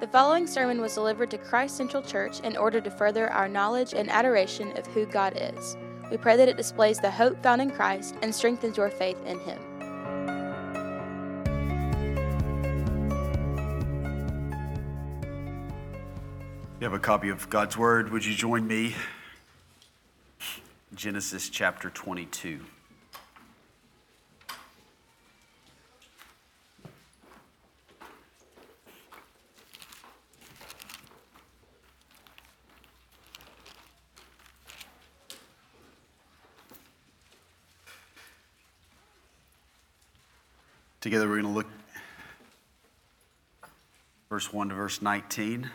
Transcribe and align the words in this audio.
The 0.00 0.06
following 0.06 0.46
sermon 0.46 0.80
was 0.80 0.94
delivered 0.94 1.28
to 1.32 1.38
Christ 1.38 1.76
Central 1.76 2.04
Church 2.04 2.38
in 2.40 2.56
order 2.56 2.80
to 2.80 2.88
further 2.88 3.28
our 3.32 3.48
knowledge 3.48 3.94
and 3.94 4.08
adoration 4.08 4.70
of 4.78 4.86
who 4.86 5.06
God 5.06 5.32
is. 5.36 5.76
We 6.08 6.16
pray 6.16 6.36
that 6.36 6.48
it 6.48 6.56
displays 6.56 7.00
the 7.00 7.10
hope 7.10 7.42
found 7.42 7.60
in 7.60 7.72
Christ 7.72 8.14
and 8.22 8.32
strengthens 8.32 8.76
your 8.76 8.90
faith 8.90 9.18
in 9.26 9.40
Him. 9.40 9.58
You 16.78 16.84
have 16.84 16.92
a 16.92 17.00
copy 17.00 17.28
of 17.30 17.50
God's 17.50 17.76
Word. 17.76 18.12
Would 18.12 18.24
you 18.24 18.36
join 18.36 18.68
me? 18.68 18.94
Genesis 20.94 21.48
chapter 21.48 21.90
22. 21.90 22.60
Together, 41.00 41.28
we're 41.28 41.40
going 41.40 41.44
to 41.44 41.50
look 41.50 41.68
verse 44.28 44.52
1 44.52 44.70
to 44.70 44.74
verse 44.74 45.00
19. 45.00 45.70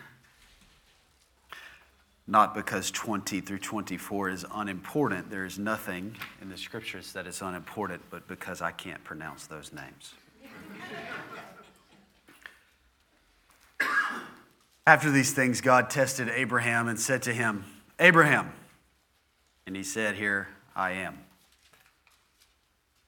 Not 2.27 2.53
because 2.53 2.91
20 2.91 3.39
through 3.41 3.59
24 3.59 4.29
is 4.29 4.45
unimportant. 4.53 5.29
There 5.29 5.45
is 5.45 5.57
nothing 5.57 6.15
in 6.41 6.49
the 6.49 6.57
scriptures 6.57 7.13
that 7.13 7.25
is 7.25 7.41
unimportant, 7.41 8.01
but 8.09 8.27
because 8.27 8.61
I 8.61 8.71
can't 8.71 9.03
pronounce 9.03 9.47
those 9.47 9.71
names. 9.71 10.13
After 14.85 15.09
these 15.09 15.31
things, 15.31 15.61
God 15.61 15.89
tested 15.89 16.27
Abraham 16.29 16.89
and 16.89 16.99
said 16.99 17.21
to 17.23 17.33
him, 17.33 17.63
Abraham. 17.99 18.51
And 19.65 19.75
he 19.75 19.83
said, 19.83 20.15
Here 20.15 20.49
I 20.75 20.91
am. 20.91 21.22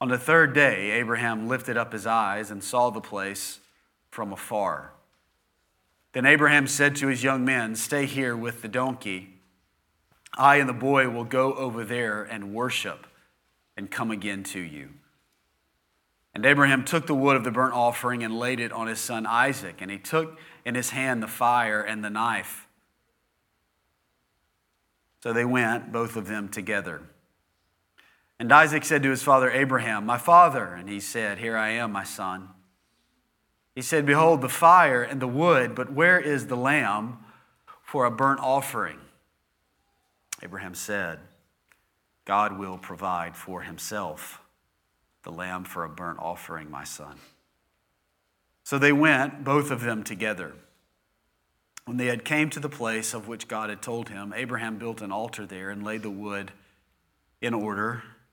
On 0.00 0.08
the 0.08 0.18
third 0.18 0.54
day, 0.54 0.92
Abraham 0.92 1.48
lifted 1.48 1.76
up 1.76 1.92
his 1.92 2.06
eyes 2.06 2.50
and 2.50 2.62
saw 2.62 2.90
the 2.90 3.00
place 3.00 3.58
from 4.10 4.32
afar. 4.32 4.92
Then 6.12 6.24
Abraham 6.24 6.66
said 6.66 6.96
to 6.96 7.08
his 7.08 7.22
young 7.22 7.44
men, 7.44 7.74
Stay 7.74 8.06
here 8.06 8.36
with 8.36 8.62
the 8.62 8.68
donkey. 8.68 9.34
I 10.34 10.56
and 10.56 10.68
the 10.68 10.74
boy 10.74 11.08
will 11.08 11.24
go 11.24 11.52
over 11.54 11.84
there 11.84 12.22
and 12.22 12.54
worship 12.54 13.06
and 13.76 13.90
come 13.90 14.10
again 14.10 14.44
to 14.44 14.60
you. 14.60 14.90
And 16.34 16.46
Abraham 16.46 16.84
took 16.84 17.06
the 17.06 17.14
wood 17.14 17.36
of 17.36 17.42
the 17.42 17.50
burnt 17.50 17.74
offering 17.74 18.22
and 18.22 18.38
laid 18.38 18.60
it 18.60 18.70
on 18.70 18.86
his 18.86 19.00
son 19.00 19.26
Isaac, 19.26 19.76
and 19.80 19.90
he 19.90 19.98
took 19.98 20.38
in 20.64 20.76
his 20.76 20.90
hand 20.90 21.22
the 21.22 21.28
fire 21.28 21.80
and 21.80 22.04
the 22.04 22.10
knife. 22.10 22.68
So 25.22 25.32
they 25.32 25.44
went, 25.44 25.90
both 25.90 26.14
of 26.14 26.28
them 26.28 26.48
together. 26.48 27.02
And 28.40 28.52
Isaac 28.52 28.84
said 28.84 29.02
to 29.02 29.10
his 29.10 29.22
father 29.22 29.50
Abraham, 29.50 30.06
My 30.06 30.18
father. 30.18 30.66
And 30.66 30.88
he 30.88 31.00
said, 31.00 31.38
Here 31.38 31.56
I 31.56 31.70
am, 31.70 31.92
my 31.92 32.04
son. 32.04 32.50
He 33.74 33.82
said, 33.82 34.06
Behold, 34.06 34.40
the 34.40 34.48
fire 34.48 35.02
and 35.02 35.20
the 35.20 35.28
wood, 35.28 35.74
but 35.74 35.92
where 35.92 36.18
is 36.18 36.46
the 36.46 36.56
lamb 36.56 37.18
for 37.82 38.04
a 38.04 38.10
burnt 38.10 38.40
offering? 38.40 38.98
Abraham 40.42 40.74
said, 40.74 41.18
God 42.24 42.58
will 42.58 42.78
provide 42.78 43.36
for 43.36 43.62
himself 43.62 44.40
the 45.22 45.32
lamb 45.32 45.64
for 45.64 45.84
a 45.84 45.88
burnt 45.88 46.18
offering, 46.20 46.70
my 46.70 46.84
son. 46.84 47.16
So 48.64 48.78
they 48.78 48.92
went, 48.92 49.44
both 49.44 49.70
of 49.70 49.80
them 49.80 50.04
together. 50.04 50.54
When 51.86 51.96
they 51.96 52.06
had 52.06 52.24
came 52.24 52.50
to 52.50 52.60
the 52.60 52.68
place 52.68 53.14
of 53.14 53.26
which 53.26 53.48
God 53.48 53.70
had 53.70 53.80
told 53.80 54.10
him, 54.10 54.34
Abraham 54.36 54.78
built 54.78 55.00
an 55.00 55.10
altar 55.10 55.46
there 55.46 55.70
and 55.70 55.82
laid 55.82 56.02
the 56.02 56.10
wood 56.10 56.52
in 57.40 57.54
order 57.54 58.02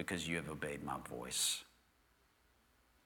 because 0.00 0.26
you 0.26 0.36
have 0.36 0.48
obeyed 0.48 0.82
my 0.82 0.96
voice. 1.10 1.62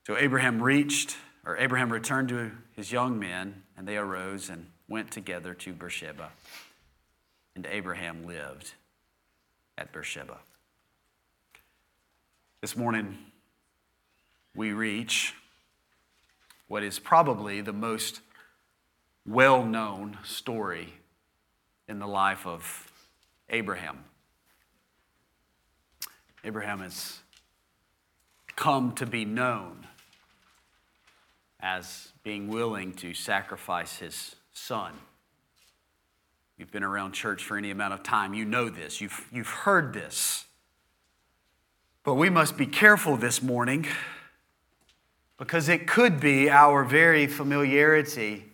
So 0.07 0.17
Abraham 0.17 0.63
reached, 0.63 1.17
or 1.45 1.57
Abraham 1.57 1.93
returned 1.93 2.29
to 2.29 2.53
his 2.71 2.93
young 2.93 3.19
men, 3.19 3.65
and 3.77 3.89
they 3.89 3.97
arose 3.97 4.49
and 4.49 4.69
went 4.89 5.11
together 5.11 5.55
to 5.55 5.73
Beersheba. 5.73 6.31
And 7.57 7.67
Abraham 7.67 8.25
lived 8.25 8.75
at 9.77 9.93
Beersheba. 9.93 10.39
This 12.61 12.77
morning, 12.77 13.19
we 14.55 14.71
reach 14.71 15.35
what 16.69 16.85
is 16.85 17.01
probably 17.01 17.61
the 17.61 17.73
most 17.73 18.21
well 19.27 19.65
known 19.65 20.19
story 20.23 20.95
in 21.89 21.99
the 21.99 22.07
life 22.07 22.47
of 22.47 22.93
Abraham. 23.49 24.05
Abraham 26.45 26.81
has 26.81 27.21
come 28.55 28.93
to 28.93 29.07
be 29.07 29.25
known 29.25 29.87
as 31.59 32.13
being 32.23 32.49
willing 32.49 32.93
to 32.93 33.15
sacrifice 33.15 33.99
his 33.99 34.37
son. 34.53 34.93
You've 36.59 36.71
been 36.71 36.85
around 36.85 37.13
church 37.13 37.43
for 37.43 37.57
any 37.57 37.71
amount 37.71 37.95
of 37.95 38.03
time, 38.03 38.35
you 38.35 38.45
know 38.45 38.69
this, 38.69 39.01
you've, 39.01 39.27
you've 39.33 39.49
heard 39.49 39.95
this. 39.95 40.45
But 42.05 42.15
we 42.15 42.29
must 42.29 42.59
be 42.59 42.67
careful 42.67 43.17
this 43.17 43.43
morning 43.43 43.87
because 45.39 45.71
it 45.71 45.87
could 45.87 46.21
be 46.21 46.51
our 46.51 46.85
very 46.85 47.27
familiarity 47.27 48.45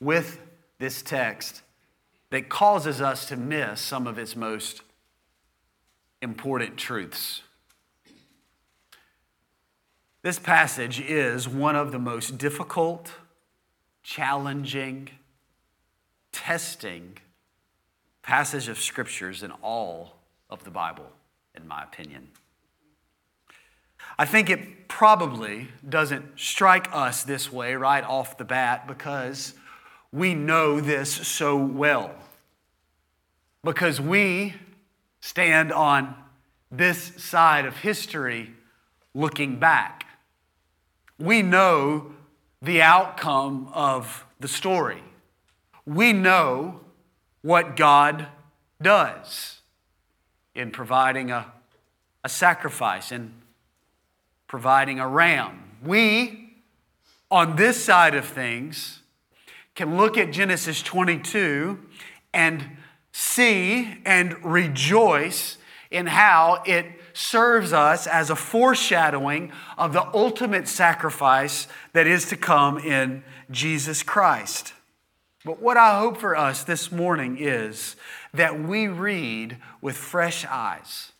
with 0.00 0.40
this 0.78 1.00
text 1.00 1.62
that 2.30 2.48
causes 2.48 3.00
us 3.00 3.26
to 3.26 3.36
miss 3.36 3.80
some 3.80 4.08
of 4.08 4.18
its 4.18 4.34
most 4.34 4.82
important 6.22 6.76
truths. 6.76 7.42
This 10.22 10.38
passage 10.38 11.00
is 11.00 11.48
one 11.48 11.76
of 11.76 11.92
the 11.92 11.98
most 11.98 12.36
difficult, 12.36 13.12
challenging, 14.02 15.10
testing 16.32 17.18
passage 18.22 18.66
of 18.68 18.78
scriptures 18.78 19.44
in 19.44 19.52
all 19.62 20.16
of 20.50 20.64
the 20.64 20.70
Bible, 20.70 21.06
in 21.54 21.68
my 21.68 21.84
opinion. 21.84 22.28
I 24.18 24.24
think 24.24 24.50
it 24.50 24.88
probably 24.88 25.68
doesn't 25.88 26.40
strike 26.40 26.88
us 26.92 27.22
this 27.22 27.52
way 27.52 27.74
right 27.74 28.02
off 28.02 28.36
the 28.36 28.44
bat 28.44 28.88
because 28.88 29.54
we 30.10 30.34
know 30.34 30.80
this 30.80 31.12
so 31.12 31.56
well. 31.56 32.12
Because 33.62 34.00
we 34.00 34.54
stand 35.26 35.72
on 35.72 36.14
this 36.70 37.12
side 37.16 37.66
of 37.66 37.78
history 37.78 38.52
looking 39.12 39.58
back. 39.58 40.06
We 41.18 41.42
know 41.42 42.12
the 42.62 42.80
outcome 42.80 43.68
of 43.74 44.24
the 44.38 44.46
story. 44.46 45.02
We 45.84 46.12
know 46.12 46.80
what 47.42 47.74
God 47.74 48.28
does 48.80 49.62
in 50.54 50.70
providing 50.70 51.32
a, 51.32 51.52
a 52.22 52.28
sacrifice 52.28 53.10
and 53.10 53.34
providing 54.46 55.00
a 55.00 55.08
ram. 55.08 55.76
We, 55.84 56.54
on 57.32 57.56
this 57.56 57.82
side 57.84 58.14
of 58.14 58.26
things, 58.26 59.00
can 59.74 59.96
look 59.96 60.16
at 60.16 60.30
Genesis 60.30 60.82
22 60.82 61.80
and 62.32 62.75
see 63.18 63.96
and 64.04 64.44
rejoice 64.44 65.56
in 65.90 66.06
how 66.06 66.62
it 66.66 66.84
serves 67.14 67.72
us 67.72 68.06
as 68.06 68.28
a 68.28 68.36
foreshadowing 68.36 69.50
of 69.78 69.94
the 69.94 70.06
ultimate 70.14 70.68
sacrifice 70.68 71.66
that 71.94 72.06
is 72.06 72.26
to 72.26 72.36
come 72.36 72.76
in 72.76 73.24
Jesus 73.50 74.02
Christ. 74.02 74.74
But 75.46 75.62
what 75.62 75.78
I 75.78 75.98
hope 75.98 76.18
for 76.18 76.36
us 76.36 76.62
this 76.62 76.92
morning 76.92 77.38
is 77.40 77.96
that 78.34 78.60
we 78.60 78.86
read 78.86 79.56
with 79.80 79.96
fresh 79.96 80.44
eyes 80.44 81.12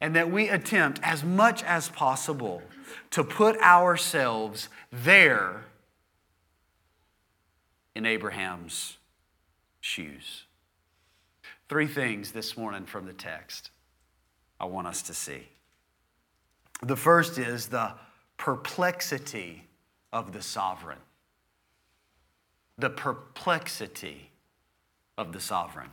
and 0.00 0.14
that 0.14 0.30
we 0.30 0.48
attempt 0.48 1.00
as 1.02 1.24
much 1.24 1.64
as 1.64 1.88
possible 1.88 2.62
to 3.10 3.24
put 3.24 3.58
ourselves 3.60 4.68
there 4.92 5.64
in 7.96 8.06
Abraham's 8.06 8.98
shoes. 9.80 10.44
Three 11.68 11.86
things 11.86 12.32
this 12.32 12.56
morning 12.56 12.86
from 12.86 13.06
the 13.06 13.12
text 13.12 13.70
I 14.58 14.64
want 14.64 14.86
us 14.86 15.02
to 15.02 15.14
see. 15.14 15.48
The 16.82 16.96
first 16.96 17.38
is 17.38 17.68
the 17.68 17.92
perplexity 18.38 19.64
of 20.12 20.32
the 20.32 20.40
sovereign. 20.40 20.98
The 22.78 22.90
perplexity 22.90 24.30
of 25.18 25.32
the 25.32 25.40
sovereign. 25.40 25.90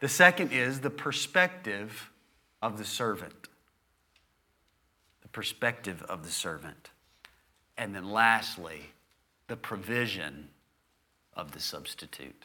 The 0.00 0.08
second 0.08 0.52
is 0.52 0.80
the 0.80 0.90
perspective 0.90 2.10
of 2.60 2.76
the 2.76 2.84
servant. 2.84 3.48
The 5.22 5.28
perspective 5.28 6.02
of 6.02 6.24
the 6.24 6.30
servant. 6.30 6.90
And 7.78 7.94
then 7.94 8.10
lastly, 8.10 8.90
the 9.48 9.56
provision 9.56 10.48
of 11.34 11.52
the 11.52 11.60
substitute. 11.60 12.44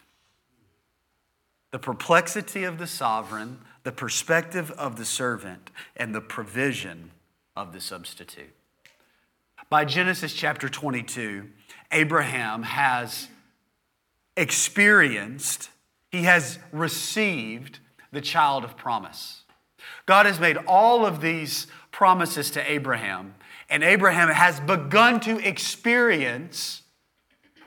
The 1.72 1.80
perplexity 1.80 2.64
of 2.64 2.78
the 2.78 2.88
sovereign, 2.88 3.60
the 3.84 3.92
perspective 3.92 4.72
of 4.72 4.96
the 4.96 5.06
servant, 5.06 5.70
and 5.96 6.16
the 6.16 6.22
provision 6.22 7.12
of 7.56 7.74
the 7.74 7.82
substitute. 7.82 8.54
By 9.70 9.84
Genesis 9.84 10.34
chapter 10.34 10.70
22, 10.70 11.50
Abraham 11.92 12.64
has 12.64 13.28
experienced, 14.38 15.70
he 16.10 16.24
has 16.24 16.60
received 16.72 17.80
the 18.12 18.22
child 18.22 18.64
of 18.64 18.78
promise. 18.78 19.44
God 20.06 20.26
has 20.26 20.40
made 20.40 20.58
all 20.68 21.06
of 21.06 21.20
these 21.20 21.68
promises 21.92 22.50
to 22.52 22.72
Abraham, 22.72 23.36
and 23.70 23.84
Abraham 23.84 24.30
has 24.30 24.60
begun 24.62 25.20
to 25.22 25.38
experience 25.46 26.84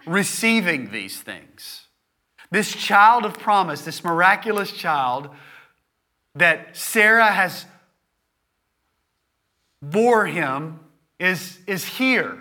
receiving 0.06 0.90
these 0.90 1.20
things. 1.20 1.79
This 2.50 2.74
child 2.74 3.24
of 3.24 3.38
promise, 3.38 3.82
this 3.82 4.02
miraculous 4.02 4.72
child 4.72 5.30
that 6.34 6.76
Sarah 6.76 7.30
has 7.30 7.66
bore 9.82 10.26
him 10.26 10.80
is, 11.18 11.58
is 11.66 11.84
here. 11.84 12.38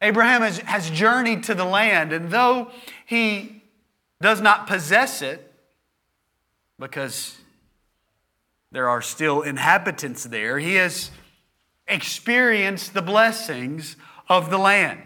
Abraham 0.00 0.42
has, 0.42 0.58
has 0.58 0.90
journeyed 0.90 1.44
to 1.44 1.54
the 1.54 1.64
land, 1.64 2.12
and 2.12 2.30
though 2.30 2.70
he 3.06 3.62
does 4.20 4.40
not 4.40 4.66
possess 4.66 5.22
it, 5.22 5.52
because 6.78 7.36
there 8.72 8.88
are 8.88 9.02
still 9.02 9.42
inhabitants 9.42 10.24
there. 10.24 10.58
He 10.58 10.74
has 10.74 11.10
experienced 11.86 12.94
the 12.94 13.02
blessings 13.02 13.96
of 14.28 14.50
the 14.50 14.58
land. 14.58 15.02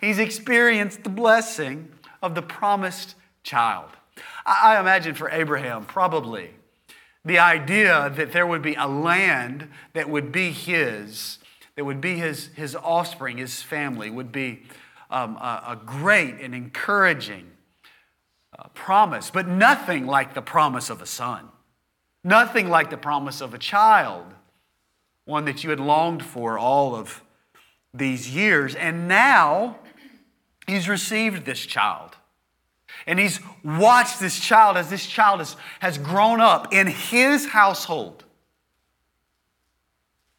He's 0.00 0.18
experienced 0.18 1.04
the 1.04 1.10
blessing 1.10 1.90
of 2.22 2.34
the 2.34 2.42
promised 2.42 3.14
child. 3.44 3.90
I 4.44 4.80
imagine 4.80 5.14
for 5.14 5.30
Abraham, 5.30 5.84
probably, 5.84 6.50
the 7.24 7.38
idea 7.38 8.12
that 8.16 8.32
there 8.32 8.46
would 8.46 8.62
be 8.62 8.74
a 8.74 8.86
land 8.86 9.68
that 9.92 10.10
would 10.10 10.30
be 10.30 10.50
his, 10.50 11.38
that 11.76 11.84
would 11.84 12.00
be 12.00 12.16
his, 12.16 12.48
his 12.48 12.76
offspring, 12.76 13.38
his 13.38 13.62
family, 13.62 14.10
would 14.10 14.32
be 14.32 14.62
um, 15.10 15.36
a, 15.36 15.62
a, 15.68 15.80
great 15.84 16.40
and 16.40 16.54
encouraging 16.54 17.50
uh, 18.58 18.68
promise, 18.74 19.30
but 19.30 19.46
nothing 19.46 20.06
like 20.06 20.34
the 20.34 20.42
promise 20.42 20.90
of 20.90 21.00
a 21.00 21.06
son. 21.06 21.48
Nothing 22.22 22.68
like 22.68 22.90
the 22.90 22.96
promise 22.96 23.40
of 23.40 23.54
a 23.54 23.58
child, 23.58 24.26
one 25.24 25.44
that 25.44 25.62
you 25.62 25.70
had 25.70 25.80
longed 25.80 26.24
for 26.24 26.58
all 26.58 26.94
of 26.94 27.22
these 27.92 28.34
years. 28.34 28.74
And 28.74 29.06
now 29.08 29.76
he's 30.66 30.88
received 30.88 31.44
this 31.44 31.60
child. 31.60 32.16
And 33.06 33.18
he's 33.18 33.40
watched 33.62 34.20
this 34.20 34.38
child 34.38 34.76
as 34.76 34.88
this 34.88 35.06
child 35.06 35.40
has, 35.40 35.56
has 35.80 35.98
grown 35.98 36.40
up 36.40 36.72
in 36.72 36.86
his 36.86 37.46
household. 37.46 38.24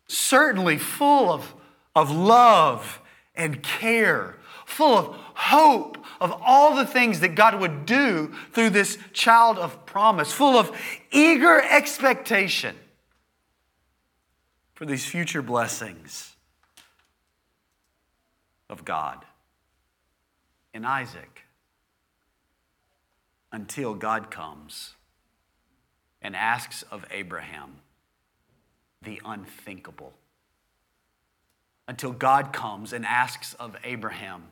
Certainly 0.08 0.80
full 0.80 1.32
of, 1.32 1.54
of 1.96 2.12
love 2.12 3.02
and 3.36 3.62
care, 3.62 4.38
full 4.66 4.98
of 4.98 5.16
hope 5.36 5.98
of 6.20 6.32
all 6.44 6.76
the 6.76 6.86
things 6.86 7.20
that 7.20 7.36
God 7.36 7.60
would 7.60 7.86
do 7.86 8.34
through 8.54 8.72
this 8.72 8.98
child 9.14 9.58
of 9.58 9.86
promise, 9.86 10.32
full 10.32 10.58
of 10.58 10.76
eager 11.12 11.62
expectation 11.62 12.76
for 14.74 14.86
these 14.86 15.06
future 15.06 15.42
blessings 15.42 16.36
of 18.70 18.84
God 18.86 19.24
in 20.74 20.84
Isaac 20.86 21.35
until 23.56 23.94
God 23.94 24.30
comes 24.30 24.96
and 26.22 26.36
asks 26.36 26.84
of 26.92 27.06
Abraham 27.10 27.78
the 29.02 29.22
unthinkable. 29.24 30.12
Until 31.88 32.12
God 32.12 32.52
comes 32.52 32.92
and 32.92 33.06
asks 33.06 33.54
of 33.54 33.78
Abraham 33.86 34.44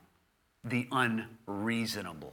the 0.63 0.87
unreasonable. 0.89 2.31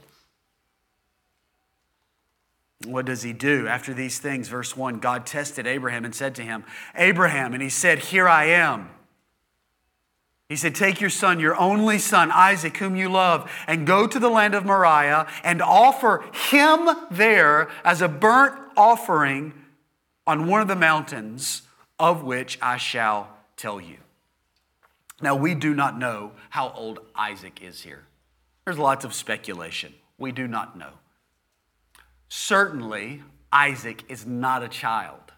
What 2.85 3.05
does 3.05 3.21
he 3.21 3.33
do 3.33 3.67
after 3.67 3.93
these 3.93 4.19
things? 4.19 4.47
Verse 4.47 4.77
1 4.77 4.99
God 4.99 5.25
tested 5.25 5.67
Abraham 5.67 6.05
and 6.05 6.15
said 6.15 6.35
to 6.35 6.41
him, 6.41 6.63
Abraham, 6.95 7.53
and 7.53 7.61
he 7.61 7.69
said, 7.69 7.99
Here 7.99 8.29
I 8.29 8.45
am. 8.45 8.89
He 10.51 10.57
said, 10.57 10.75
Take 10.75 10.99
your 10.99 11.09
son, 11.09 11.39
your 11.39 11.57
only 11.57 11.97
son, 11.97 12.29
Isaac, 12.29 12.75
whom 12.75 12.97
you 12.97 13.07
love, 13.07 13.49
and 13.67 13.87
go 13.87 14.05
to 14.05 14.19
the 14.19 14.27
land 14.27 14.53
of 14.53 14.65
Moriah 14.65 15.25
and 15.45 15.61
offer 15.61 16.25
him 16.49 16.89
there 17.09 17.69
as 17.85 18.01
a 18.01 18.09
burnt 18.09 18.59
offering 18.75 19.53
on 20.27 20.47
one 20.47 20.59
of 20.59 20.67
the 20.67 20.75
mountains 20.75 21.61
of 21.97 22.23
which 22.23 22.59
I 22.61 22.75
shall 22.75 23.29
tell 23.55 23.79
you. 23.79 23.95
Now, 25.21 25.35
we 25.35 25.55
do 25.55 25.73
not 25.73 25.97
know 25.97 26.31
how 26.49 26.73
old 26.75 26.99
Isaac 27.15 27.61
is 27.63 27.83
here. 27.83 28.03
There's 28.65 28.77
lots 28.77 29.05
of 29.05 29.13
speculation. 29.13 29.93
We 30.17 30.33
do 30.33 30.49
not 30.49 30.77
know. 30.77 30.91
Certainly, 32.27 33.23
Isaac 33.53 34.03
is 34.09 34.25
not 34.25 34.63
a 34.63 34.67
child. 34.67 35.31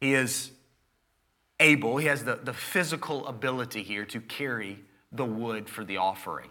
He 0.00 0.12
is 0.12 0.50
able, 1.62 1.96
he 1.96 2.08
has 2.08 2.24
the, 2.24 2.40
the 2.42 2.52
physical 2.52 3.26
ability 3.26 3.82
here 3.82 4.04
to 4.06 4.20
carry 4.20 4.80
the 5.12 5.24
wood 5.24 5.68
for 5.68 5.84
the 5.84 5.96
offering. 5.96 6.50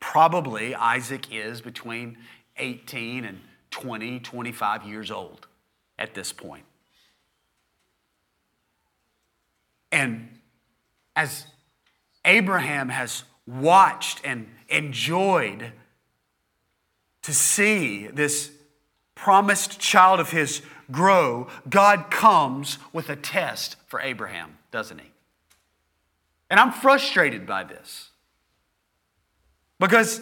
Probably 0.00 0.74
Isaac 0.74 1.32
is 1.32 1.60
between 1.60 2.18
18 2.56 3.24
and 3.24 3.40
20, 3.70 4.20
25 4.20 4.84
years 4.84 5.10
old 5.10 5.46
at 5.98 6.14
this 6.14 6.32
point. 6.32 6.64
And 9.92 10.28
as 11.16 11.46
Abraham 12.24 12.88
has 12.90 13.24
watched 13.46 14.20
and 14.24 14.48
enjoyed 14.68 15.72
to 17.22 17.34
see 17.34 18.06
this 18.06 18.50
promised 19.14 19.80
child 19.80 20.20
of 20.20 20.30
his 20.30 20.62
grow, 20.90 21.48
God 21.68 22.10
comes 22.10 22.78
with 22.92 23.08
a 23.08 23.16
test 23.16 23.76
for 23.86 24.00
Abraham, 24.00 24.56
doesn't 24.70 24.98
he? 24.98 25.10
And 26.50 26.58
I'm 26.58 26.72
frustrated 26.72 27.46
by 27.46 27.64
this 27.64 28.08
because 29.78 30.20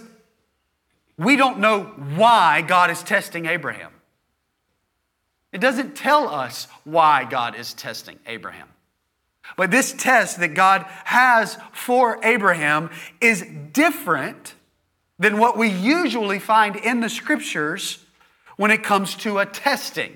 we 1.16 1.36
don't 1.36 1.58
know 1.58 1.84
why 2.16 2.62
God 2.62 2.90
is 2.90 3.02
testing 3.02 3.46
Abraham. 3.46 3.92
It 5.52 5.60
doesn't 5.60 5.96
tell 5.96 6.28
us 6.28 6.68
why 6.84 7.24
God 7.24 7.54
is 7.54 7.72
testing 7.72 8.18
Abraham. 8.26 8.68
But 9.56 9.70
this 9.70 9.92
test 9.92 10.40
that 10.40 10.54
God 10.54 10.84
has 11.04 11.56
for 11.72 12.18
Abraham 12.24 12.90
is 13.20 13.46
different 13.72 14.54
than 15.18 15.38
what 15.38 15.56
we 15.56 15.68
usually 15.68 16.40
find 16.40 16.76
in 16.76 17.00
the 17.00 17.08
scriptures 17.08 18.04
when 18.56 18.70
it 18.70 18.82
comes 18.82 19.14
to 19.14 19.38
a 19.38 19.46
testing. 19.46 20.14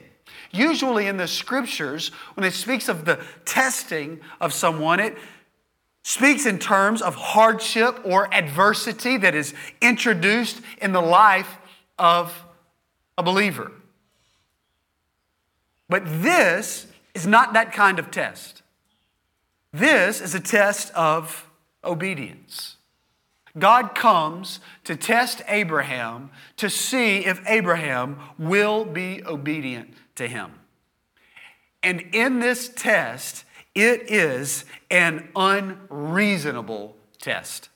Usually 0.52 1.06
in 1.06 1.16
the 1.16 1.28
scriptures, 1.28 2.08
when 2.34 2.44
it 2.44 2.52
speaks 2.52 2.88
of 2.88 3.04
the 3.04 3.22
testing 3.44 4.20
of 4.40 4.52
someone, 4.52 4.98
it 4.98 5.16
speaks 6.02 6.46
in 6.46 6.58
terms 6.58 7.02
of 7.02 7.14
hardship 7.14 8.00
or 8.04 8.32
adversity 8.34 9.16
that 9.18 9.34
is 9.34 9.54
introduced 9.80 10.60
in 10.80 10.92
the 10.92 11.00
life 11.00 11.58
of 11.98 12.44
a 13.16 13.22
believer. 13.22 13.70
But 15.88 16.02
this 16.06 16.86
is 17.14 17.26
not 17.26 17.52
that 17.52 17.72
kind 17.72 17.98
of 17.98 18.10
test. 18.10 18.62
This 19.72 20.20
is 20.20 20.34
a 20.34 20.40
test 20.40 20.92
of 20.94 21.48
obedience. 21.84 22.76
God 23.58 23.94
comes 23.94 24.60
to 24.84 24.96
test 24.96 25.42
Abraham 25.48 26.30
to 26.56 26.70
see 26.70 27.18
if 27.18 27.40
Abraham 27.46 28.18
will 28.38 28.84
be 28.84 29.22
obedient 29.26 29.94
to 30.20 30.28
him. 30.28 30.52
And 31.82 32.04
in 32.12 32.40
this 32.40 32.68
test, 32.68 33.44
it 33.74 34.10
is 34.10 34.66
an 34.90 35.28
unreasonable 35.34 36.94
test. 37.20 37.70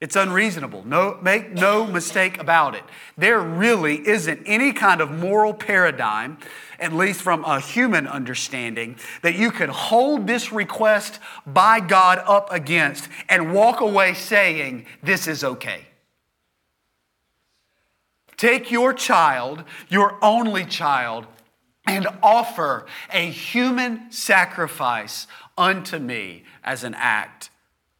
It's 0.00 0.14
unreasonable. 0.14 0.86
No, 0.86 1.18
make 1.22 1.50
no 1.50 1.86
mistake 1.86 2.38
about 2.38 2.76
it. 2.76 2.84
There 3.16 3.40
really 3.40 4.06
isn't 4.06 4.42
any 4.44 4.72
kind 4.72 5.00
of 5.00 5.10
moral 5.10 5.54
paradigm, 5.54 6.38
at 6.78 6.92
least 6.92 7.22
from 7.22 7.42
a 7.44 7.58
human 7.58 8.06
understanding, 8.06 8.96
that 9.22 9.34
you 9.34 9.50
could 9.50 9.70
hold 9.70 10.26
this 10.26 10.52
request 10.52 11.18
by 11.46 11.80
God 11.80 12.22
up 12.26 12.52
against 12.52 13.08
and 13.28 13.52
walk 13.52 13.80
away 13.80 14.14
saying, 14.14 14.86
This 15.02 15.26
is 15.26 15.42
okay. 15.42 15.86
Take 18.38 18.70
your 18.70 18.94
child, 18.94 19.64
your 19.88 20.16
only 20.22 20.64
child, 20.64 21.26
and 21.86 22.06
offer 22.22 22.86
a 23.12 23.26
human 23.26 24.10
sacrifice 24.12 25.26
unto 25.58 25.98
me 25.98 26.44
as 26.62 26.84
an 26.84 26.94
act 26.94 27.50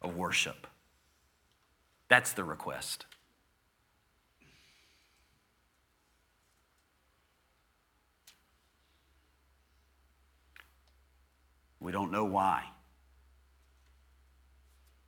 of 0.01 0.15
worship. 0.15 0.65
That's 2.07 2.31
the 2.31 2.45
request. 2.45 3.05
We 11.81 11.91
don't 11.91 12.11
know 12.11 12.25
why. 12.25 12.63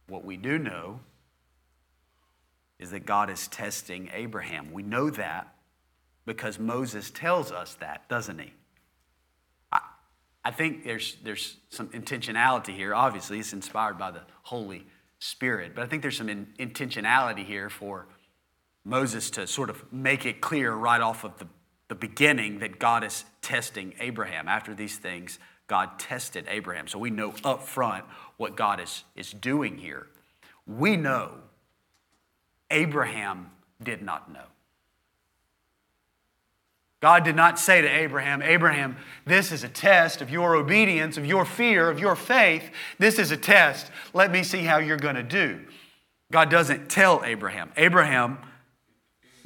What 0.07 0.25
we 0.25 0.35
do 0.35 0.59
know 0.59 0.99
is 2.81 2.91
that 2.91 3.05
God 3.05 3.29
is 3.29 3.47
testing 3.47 4.09
Abraham. 4.13 4.73
We 4.73 4.81
know 4.81 5.11
that 5.11 5.55
because 6.25 6.59
Moses 6.59 7.11
tells 7.11 7.51
us 7.51 7.75
that, 7.75 8.09
doesn't 8.09 8.39
he? 8.39 8.51
I, 9.71 9.79
I 10.43 10.51
think 10.51 10.83
there's, 10.83 11.15
there's 11.23 11.57
some 11.69 11.89
intentionality 11.89 12.75
here. 12.75 12.95
Obviously, 12.95 13.39
it's 13.39 13.53
inspired 13.53 13.97
by 13.97 14.11
the 14.11 14.21
Holy 14.41 14.87
Spirit. 15.19 15.73
But 15.75 15.83
I 15.83 15.87
think 15.87 16.01
there's 16.01 16.17
some 16.17 16.27
in, 16.27 16.47
intentionality 16.59 17.45
here 17.45 17.69
for 17.69 18.07
Moses 18.83 19.29
to 19.31 19.45
sort 19.45 19.69
of 19.69 19.93
make 19.93 20.25
it 20.25 20.41
clear 20.41 20.73
right 20.73 21.01
off 21.01 21.23
of 21.23 21.37
the, 21.37 21.47
the 21.87 21.95
beginning 21.95 22.59
that 22.59 22.79
God 22.79 23.03
is 23.03 23.25
testing 23.43 23.93
Abraham. 23.99 24.47
After 24.47 24.73
these 24.73 24.97
things, 24.97 25.37
God 25.67 25.99
tested 25.99 26.45
Abraham. 26.49 26.87
So 26.87 26.97
we 26.97 27.11
know 27.11 27.35
up 27.43 27.61
front 27.61 28.05
what 28.37 28.57
God 28.57 28.79
is, 28.79 29.03
is 29.15 29.31
doing 29.31 29.77
here. 29.77 30.07
We 30.65 30.97
know 30.97 31.35
Abraham 32.71 33.51
did 33.83 34.01
not 34.01 34.31
know. 34.31 34.45
God 37.01 37.23
did 37.23 37.35
not 37.35 37.59
say 37.59 37.81
to 37.81 37.87
Abraham, 37.87 38.43
Abraham, 38.43 38.95
this 39.25 39.51
is 39.51 39.63
a 39.63 39.69
test 39.69 40.21
of 40.21 40.29
your 40.29 40.55
obedience, 40.55 41.17
of 41.17 41.25
your 41.25 41.45
fear, 41.45 41.89
of 41.89 41.99
your 41.99 42.15
faith. 42.15 42.69
This 42.99 43.17
is 43.17 43.31
a 43.31 43.37
test. 43.37 43.91
Let 44.13 44.31
me 44.31 44.43
see 44.43 44.59
how 44.59 44.77
you're 44.77 44.97
going 44.97 45.15
to 45.15 45.23
do. 45.23 45.61
God 46.31 46.49
doesn't 46.51 46.89
tell 46.89 47.23
Abraham. 47.25 47.71
Abraham 47.75 48.37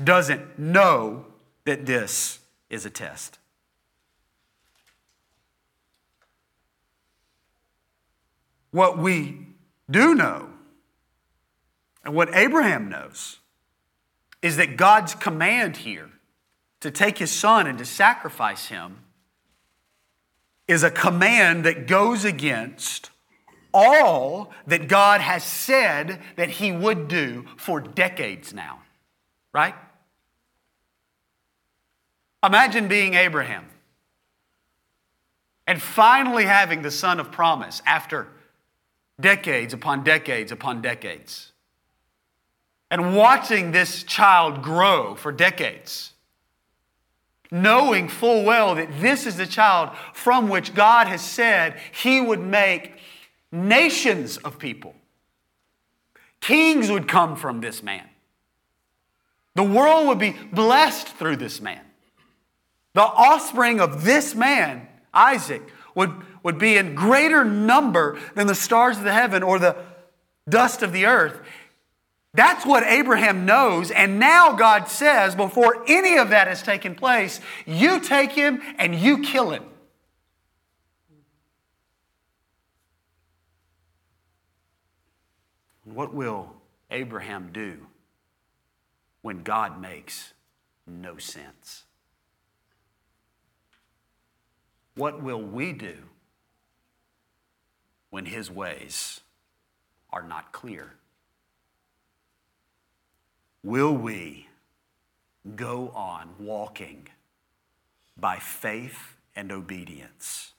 doesn't 0.04 0.60
know 0.60 1.26
that 1.64 1.86
this 1.86 2.40
is 2.70 2.86
a 2.86 2.90
test. 2.90 3.40
What 8.72 8.98
we 8.98 9.48
do 9.90 10.14
know, 10.14 10.50
and 12.06 12.14
what 12.14 12.34
Abraham 12.36 12.88
knows, 12.88 13.40
is 14.42 14.58
that 14.58 14.78
God's 14.78 15.16
command 15.16 15.78
here 15.78 16.12
to 16.82 16.92
take 16.92 17.18
his 17.18 17.32
son 17.32 17.66
and 17.66 17.80
to 17.80 17.86
sacrifice 17.86 18.68
him 18.68 19.00
is 20.68 20.84
a 20.84 20.92
command 20.92 21.66
that 21.66 21.88
goes 21.88 22.24
against 22.24 23.10
all 23.74 24.54
that 24.68 24.88
God 24.88 25.20
has 25.20 25.44
said 25.44 26.22
that 26.36 26.50
he 26.50 26.72
would 26.72 27.08
do 27.08 27.46
for 27.58 27.82
decades 27.82 28.54
now, 28.54 28.82
right? 29.52 29.76
Imagine 32.44 32.88
being 32.88 33.16
Abraham 33.16 33.66
and 35.66 35.82
finally 35.82 36.46
having 36.46 36.84
the 36.84 36.92
son 36.92 37.20
of 37.20 37.32
promise 37.32 37.82
after 37.86 38.28
decades 39.20 39.74
upon 39.74 40.04
decades 40.04 40.52
upon 40.52 40.82
decades. 40.82 41.52
And 42.96 43.14
watching 43.14 43.74
this 43.74 44.04
child 44.04 44.62
grow 44.62 45.16
for 45.16 45.34
decades 45.34 46.14
knowing 47.52 48.08
full 48.08 48.44
well 48.44 48.76
that 48.76 49.02
this 49.02 49.26
is 49.26 49.36
the 49.36 49.46
child 49.46 49.90
from 50.14 50.48
which 50.48 50.74
God 50.74 51.08
has 51.08 51.22
said 51.22 51.78
he 51.92 52.20
would 52.20 52.40
make 52.40 52.94
nations 53.52 54.38
of 54.38 54.58
people. 54.58 54.96
Kings 56.40 56.90
would 56.90 57.08
come 57.08 57.36
from 57.36 57.62
this 57.62 57.82
man. 57.84 58.08
The 59.56 59.64
world 59.64 60.08
would 60.08 60.20
be 60.20 60.36
blessed 60.52 61.08
through 61.08 61.38
this 61.38 61.62
man. 61.62 61.82
The 62.94 63.02
offspring 63.02 63.80
of 63.80 64.04
this 64.04 64.36
man, 64.36 64.88
Isaac, 65.14 65.62
would, 65.96 66.14
would 66.44 66.58
be 66.58 66.78
in 66.78 66.94
greater 66.96 67.44
number 67.44 68.18
than 68.36 68.48
the 68.48 68.56
stars 68.56 68.98
of 68.98 69.04
the 69.04 69.14
heaven 69.14 69.44
or 69.44 69.60
the 69.60 69.76
dust 70.48 70.82
of 70.82 70.92
the 70.92 71.06
earth. 71.06 71.42
That's 72.36 72.66
what 72.66 72.84
Abraham 72.84 73.46
knows. 73.46 73.92
And 73.92 74.20
now 74.20 74.54
God 74.54 74.90
says, 74.90 75.36
before 75.36 75.84
any 75.88 76.18
of 76.18 76.30
that 76.30 76.48
has 76.48 76.62
taken 76.62 76.94
place, 76.94 77.40
you 77.66 78.00
take 78.00 78.34
him 78.34 78.62
and 78.78 78.94
you 78.94 79.24
kill 79.24 79.52
him. 79.52 79.64
What 85.86 86.14
will 86.14 86.52
Abraham 86.92 87.52
do 87.54 87.88
when 89.22 89.44
God 89.44 89.80
makes 89.80 90.34
no 90.86 91.18
sense? 91.18 91.84
What 94.96 95.22
will 95.22 95.42
we 95.42 95.72
do 95.72 95.96
when 98.10 98.26
his 98.26 98.52
ways 98.52 99.22
are 100.12 100.24
not 100.24 100.52
clear? 100.52 100.96
Will 103.66 103.94
we 103.98 104.48
go 105.56 105.90
on 105.96 106.30
walking 106.38 107.08
by 108.16 108.38
faith 108.38 109.18
and 109.36 109.52
obedience 109.52 110.54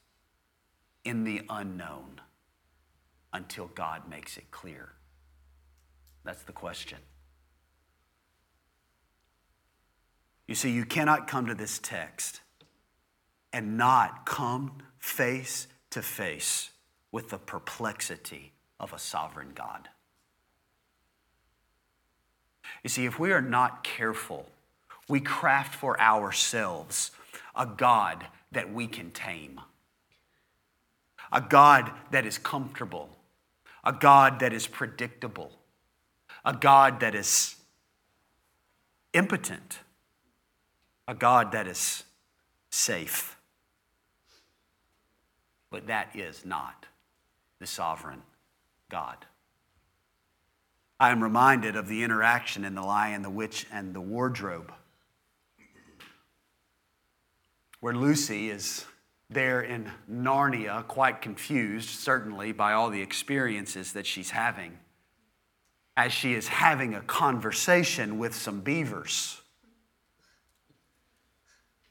in 1.05 1.23
the 1.23 1.43
unknown 1.49 2.21
until 3.33 3.69
God 3.69 4.11
makes 4.11 4.37
it 4.37 4.51
clear? 4.51 4.89
That's 6.25 6.43
the 6.43 6.53
question. 6.53 6.99
You 10.49 10.57
see, 10.57 10.73
you 10.73 10.85
cannot 10.85 11.29
come 11.29 11.47
to 11.47 11.55
this 11.55 11.79
text 11.79 12.41
and 13.53 13.77
not 13.77 14.27
come 14.27 14.79
face 14.99 15.69
to 15.91 16.03
face 16.03 16.71
with 17.13 17.29
the 17.29 17.39
perplexity 17.39 18.53
of 18.81 18.93
a 18.93 18.99
sovereign 18.99 19.53
God. 19.55 19.91
You 22.87 22.89
see, 22.89 23.05
if 23.05 23.19
we 23.19 23.33
are 23.33 23.43
not 23.43 23.83
careful, 23.83 24.47
we 25.09 25.19
craft 25.19 25.75
for 25.75 26.01
ourselves 26.01 27.11
a 27.57 27.67
God 27.67 28.25
that 28.53 28.73
we 28.73 28.87
can 28.87 29.11
tame, 29.11 29.61
a 31.33 31.41
God 31.41 31.91
that 32.13 32.25
is 32.25 32.39
comfortable, 32.39 33.09
a 33.83 33.93
God 33.93 34.39
that 34.39 34.53
is 34.53 34.69
predictable, 34.69 35.51
a 36.45 36.53
God 36.53 37.01
that 37.01 37.17
is 37.17 37.57
impotent, 39.13 39.81
a 41.09 41.15
God 41.17 41.51
that 41.51 41.67
is 41.67 42.05
safe. 42.71 43.37
But 45.71 45.89
that 45.89 46.15
is 46.15 46.45
not 46.47 46.87
the 47.59 47.67
sovereign 47.67 48.23
God. 48.89 49.27
I 50.99 51.11
am 51.11 51.23
reminded 51.23 51.77
of 51.77 51.89
the 51.89 52.03
interaction 52.03 52.65
in 52.65 52.75
The 52.75 52.83
Lion, 52.83 53.23
the 53.23 53.31
Witch, 53.31 53.67
and 53.71 53.95
the 53.95 54.01
Wardrobe, 54.01 54.73
where 57.81 57.95
Lucy 57.95 58.49
is 58.49 58.87
there 59.29 59.61
in 59.61 59.91
Narnia, 60.11 60.87
quite 60.87 61.21
confused, 61.21 61.91
certainly, 61.91 62.53
by 62.53 62.73
all 62.73 62.91
the 62.91 63.03
experiences 63.03 63.93
that 63.93 64.07
she's 64.07 64.31
having, 64.31 64.79
as 65.97 66.13
she 66.13 66.33
is 66.33 66.49
having 66.49 66.95
a 66.95 67.03
conversation 67.03 68.19
with 68.19 68.35
some 68.35 68.61
beavers. 68.61 69.41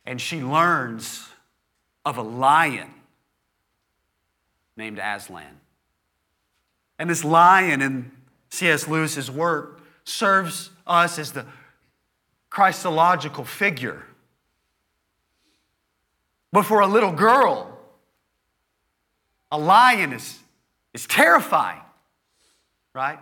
And 0.05 0.19
she 0.19 0.41
learns 0.41 1.27
of 2.05 2.17
a 2.17 2.21
lion 2.21 2.93
named 4.77 4.99
Aslan. 4.99 5.59
And 6.97 7.09
this 7.09 7.23
lion 7.23 7.81
in 7.81 8.11
C.S. 8.55 8.87
Lewis's 8.87 9.29
work 9.29 9.81
serves 10.05 10.71
us 10.87 11.19
as 11.19 11.33
the 11.33 11.45
Christological 12.49 13.43
figure. 13.43 14.05
But 16.53 16.63
for 16.63 16.79
a 16.79 16.87
little 16.87 17.11
girl, 17.11 17.77
a 19.51 19.57
lion 19.57 20.13
is, 20.13 20.39
is 20.93 21.05
terrifying, 21.05 21.81
right? 22.93 23.19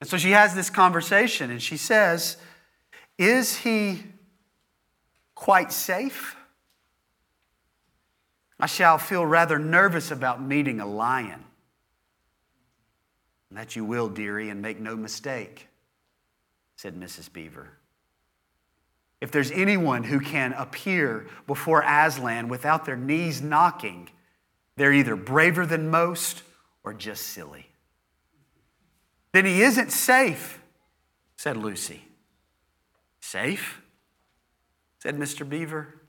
And 0.00 0.08
so 0.08 0.16
she 0.16 0.30
has 0.30 0.54
this 0.54 0.70
conversation 0.70 1.50
and 1.50 1.62
she 1.62 1.76
says, 1.76 2.38
Is 3.18 3.58
he 3.58 4.02
quite 5.34 5.70
safe? 5.70 6.34
I 8.58 8.66
shall 8.66 8.96
feel 8.96 9.26
rather 9.26 9.58
nervous 9.58 10.10
about 10.10 10.42
meeting 10.42 10.80
a 10.80 10.86
lion. 10.86 11.44
That 13.52 13.74
you 13.74 13.84
will, 13.84 14.08
dearie, 14.08 14.48
and 14.48 14.62
make 14.62 14.78
no 14.78 14.96
mistake, 14.96 15.68
said 16.76 16.94
Mrs. 16.94 17.32
Beaver. 17.32 17.68
If 19.20 19.30
there's 19.32 19.50
anyone 19.50 20.04
who 20.04 20.20
can 20.20 20.52
appear 20.54 21.26
before 21.46 21.82
Aslan 21.82 22.48
without 22.48 22.86
their 22.86 22.96
knees 22.96 23.42
knocking, 23.42 24.08
they're 24.76 24.92
either 24.92 25.16
braver 25.16 25.66
than 25.66 25.90
most 25.90 26.42
or 26.84 26.94
just 26.94 27.26
silly. 27.26 27.66
Then 29.32 29.44
he 29.44 29.62
isn't 29.62 29.92
safe, 29.92 30.62
said 31.36 31.56
Lucy. 31.56 32.04
Safe? 33.20 33.82
said 34.98 35.16
Mr. 35.16 35.48
Beaver. 35.48 36.00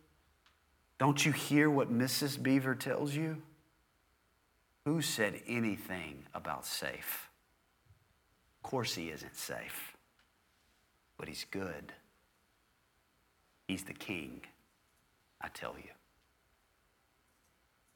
Don't 1.00 1.26
you 1.26 1.32
hear 1.32 1.70
what 1.70 1.92
Mrs. 1.92 2.42
Beaver 2.42 2.76
tells 2.76 3.16
you? 3.16 3.42
Who 4.86 5.02
said 5.02 5.42
anything 5.48 6.26
about 6.34 6.66
safe? 6.66 7.31
Of 8.64 8.70
course, 8.70 8.94
he 8.94 9.10
isn't 9.10 9.36
safe, 9.36 9.96
but 11.18 11.28
he's 11.28 11.46
good. 11.50 11.94
He's 13.68 13.84
the 13.84 13.94
king, 13.94 14.42
I 15.42 15.48
tell 15.48 15.76
you. 15.78 15.92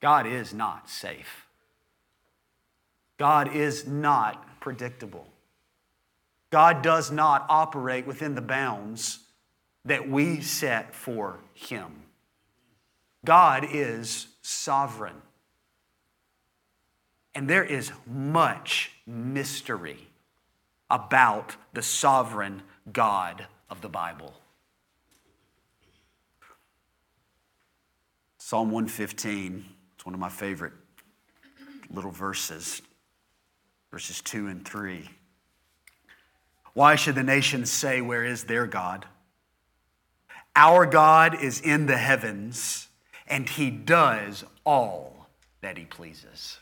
God 0.02 0.26
is 0.26 0.54
not 0.54 0.90
safe. 0.90 1.46
God 3.18 3.56
is 3.56 3.86
not 3.88 4.60
predictable. 4.60 5.28
God 6.50 6.82
does 6.82 7.12
not 7.12 7.46
operate 7.50 8.08
within 8.08 8.36
the 8.36 8.42
bounds 8.42 9.20
that 9.84 10.10
we 10.10 10.42
set 10.42 10.94
for 10.94 11.40
Him. 11.54 12.04
God 13.24 13.68
is 13.70 14.28
sovereign. 14.42 15.22
And 17.34 17.50
there 17.50 17.64
is 17.64 17.92
much 18.08 18.92
mystery 19.06 20.08
about 20.90 21.56
the 21.74 21.82
sovereign 21.82 22.62
God 22.92 23.48
of 23.70 23.82
the 23.82 23.90
Bible. 23.90 24.34
Psalm 28.38 28.70
115, 28.70 29.66
it's 29.96 30.06
one 30.06 30.14
of 30.14 30.20
my 30.20 30.30
favorite 30.30 30.74
little 31.90 32.12
verses, 32.12 32.82
verses 33.90 34.22
2 34.22 34.48
and 34.48 34.64
3. 34.64 35.10
Why 36.74 36.96
should 36.96 37.16
the 37.16 37.24
nations 37.24 37.72
say, 37.72 38.02
Where 38.02 38.24
is 38.24 38.44
their 38.44 38.68
God? 38.68 39.06
Our 40.56 40.86
God 40.86 41.42
is 41.42 41.60
in 41.60 41.88
the 41.88 41.98
heavens, 41.98 42.88
and 43.28 43.50
he 43.50 43.72
does 43.72 44.46
all 44.64 45.28
that 45.62 45.78
he 45.78 45.86
pleases. 45.86 46.60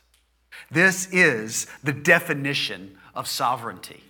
This 0.72 1.12
is 1.12 1.68
the 1.84 1.92
definition 1.92 2.98
of 3.14 3.28
sovereignty 3.28 4.04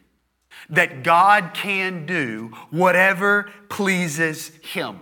that 0.70 1.04
God 1.04 1.52
can 1.54 2.06
do 2.06 2.52
whatever 2.70 3.50
pleases 3.70 4.50
him. 4.62 5.00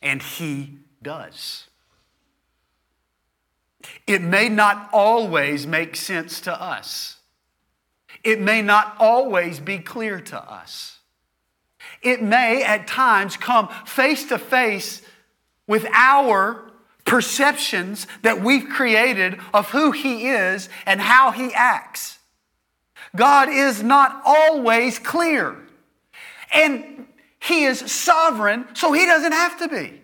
And 0.00 0.22
he 0.22 0.78
does. 1.02 1.68
It 4.06 4.22
may 4.22 4.48
not 4.48 4.90
always 4.92 5.66
make 5.66 5.96
sense 5.96 6.40
to 6.42 6.60
us. 6.60 7.16
It 8.24 8.40
may 8.40 8.62
not 8.62 8.96
always 8.98 9.60
be 9.60 9.78
clear 9.78 10.20
to 10.20 10.38
us. 10.38 10.98
It 12.02 12.22
may 12.22 12.62
at 12.62 12.86
times 12.86 13.36
come 13.36 13.68
face 13.86 14.28
to 14.28 14.38
face 14.38 15.02
with 15.66 15.86
our 15.92 16.70
perceptions 17.04 18.06
that 18.22 18.42
we've 18.42 18.68
created 18.68 19.38
of 19.54 19.70
who 19.70 19.92
He 19.92 20.28
is 20.28 20.68
and 20.84 21.00
how 21.00 21.30
He 21.30 21.52
acts. 21.54 22.17
God 23.16 23.48
is 23.48 23.82
not 23.82 24.22
always 24.24 24.98
clear. 24.98 25.56
And 26.52 27.06
He 27.40 27.64
is 27.64 27.78
sovereign, 27.90 28.66
so 28.74 28.92
He 28.92 29.06
doesn't 29.06 29.32
have 29.32 29.58
to 29.58 29.68
be. 29.68 30.00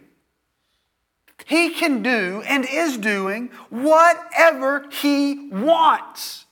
He 1.46 1.70
can 1.70 2.02
do 2.02 2.42
and 2.46 2.64
is 2.64 2.96
doing 2.96 3.50
whatever 3.68 4.88
He 4.90 5.48
wants, 5.50 6.46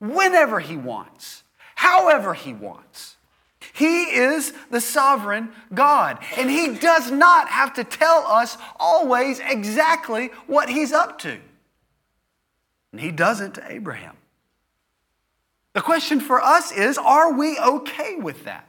whenever 0.00 0.60
He 0.60 0.76
wants, 0.76 1.44
however 1.76 2.34
He 2.34 2.52
wants. 2.52 3.16
He 3.72 4.04
is 4.04 4.52
the 4.70 4.80
sovereign 4.80 5.50
God, 5.74 6.18
and 6.36 6.50
He 6.50 6.74
does 6.74 7.10
not 7.10 7.48
have 7.48 7.74
to 7.74 7.84
tell 7.84 8.26
us 8.26 8.56
always 8.80 9.38
exactly 9.38 10.30
what 10.46 10.68
He's 10.68 10.92
up 10.92 11.18
to. 11.20 11.38
And 12.92 13.00
He 13.00 13.12
doesn't 13.12 13.54
to 13.56 13.72
Abraham. 13.72 14.16
The 15.76 15.82
question 15.82 16.20
for 16.20 16.40
us 16.40 16.72
is 16.72 16.96
are 16.96 17.34
we 17.34 17.58
okay 17.58 18.16
with 18.16 18.44
that? 18.44 18.66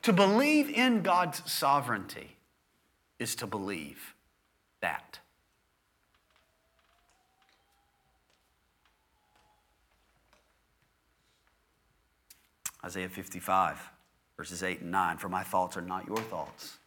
To 0.00 0.14
believe 0.14 0.70
in 0.70 1.02
God's 1.02 1.42
sovereignty 1.52 2.38
is 3.18 3.34
to 3.34 3.46
believe 3.46 4.14
that. 4.80 5.18
Isaiah 12.82 13.10
55, 13.10 13.90
verses 14.38 14.62
8 14.62 14.80
and 14.80 14.90
9 14.90 15.18
For 15.18 15.28
my 15.28 15.42
thoughts 15.42 15.76
are 15.76 15.82
not 15.82 16.06
your 16.06 16.16
thoughts 16.16 16.78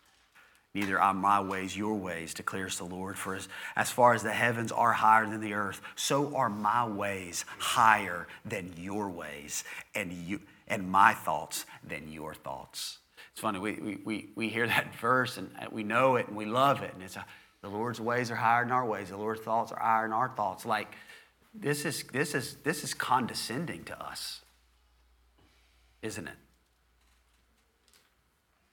Neither 0.73 0.99
are 1.01 1.13
my 1.13 1.41
ways 1.41 1.75
your 1.75 1.95
ways, 1.95 2.33
declares 2.33 2.77
the 2.77 2.85
Lord. 2.85 3.17
For 3.17 3.35
as, 3.35 3.49
as 3.75 3.91
far 3.91 4.13
as 4.13 4.23
the 4.23 4.31
heavens 4.31 4.71
are 4.71 4.93
higher 4.93 5.25
than 5.25 5.41
the 5.41 5.53
earth, 5.53 5.81
so 5.95 6.35
are 6.35 6.49
my 6.49 6.87
ways 6.87 7.43
higher 7.57 8.27
than 8.45 8.73
your 8.77 9.09
ways, 9.09 9.65
and, 9.93 10.13
you, 10.13 10.39
and 10.67 10.89
my 10.89 11.13
thoughts 11.13 11.65
than 11.83 12.09
your 12.09 12.33
thoughts. 12.33 12.99
It's 13.33 13.41
funny, 13.41 13.59
we, 13.59 13.73
we, 13.73 13.95
we, 14.05 14.29
we 14.35 14.49
hear 14.49 14.67
that 14.67 14.95
verse 14.95 15.37
and 15.37 15.49
we 15.71 15.83
know 15.83 16.15
it 16.15 16.27
and 16.27 16.37
we 16.37 16.45
love 16.45 16.81
it. 16.81 16.93
And 16.93 17.03
it's 17.03 17.17
a, 17.17 17.25
the 17.61 17.69
Lord's 17.69 17.99
ways 17.99 18.31
are 18.31 18.35
higher 18.35 18.63
than 18.63 18.71
our 18.71 18.85
ways, 18.85 19.09
the 19.09 19.17
Lord's 19.17 19.41
thoughts 19.41 19.71
are 19.71 19.79
higher 19.79 20.03
than 20.03 20.13
our 20.13 20.29
thoughts. 20.29 20.65
Like, 20.65 20.95
this 21.53 21.83
is, 21.83 22.03
this 22.13 22.33
is, 22.33 22.55
this 22.63 22.83
is 22.83 22.93
condescending 22.93 23.83
to 23.85 24.01
us, 24.01 24.41
isn't 26.01 26.27
it? 26.27 26.33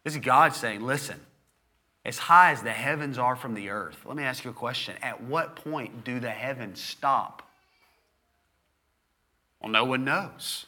This 0.04 0.14
is 0.14 0.20
God 0.20 0.54
saying, 0.54 0.80
listen, 0.80 1.20
as 2.08 2.16
high 2.16 2.52
as 2.52 2.62
the 2.62 2.72
heavens 2.72 3.18
are 3.18 3.36
from 3.36 3.52
the 3.52 3.68
earth. 3.68 3.98
Let 4.06 4.16
me 4.16 4.22
ask 4.22 4.42
you 4.42 4.50
a 4.50 4.54
question. 4.54 4.96
At 5.02 5.22
what 5.22 5.56
point 5.56 6.04
do 6.04 6.18
the 6.18 6.30
heavens 6.30 6.80
stop? 6.80 7.42
Well, 9.60 9.70
no 9.70 9.84
one 9.84 10.04
knows. 10.04 10.64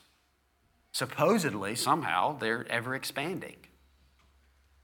Supposedly, 0.92 1.76
somehow, 1.76 2.36
they're 2.36 2.66
ever 2.68 2.94
expanding. 2.94 3.56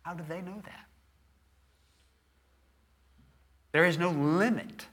How 0.00 0.14
do 0.14 0.24
they 0.26 0.40
know 0.40 0.62
that? 0.64 0.86
There 3.72 3.84
is 3.84 3.98
no 3.98 4.08
limit. 4.10 4.86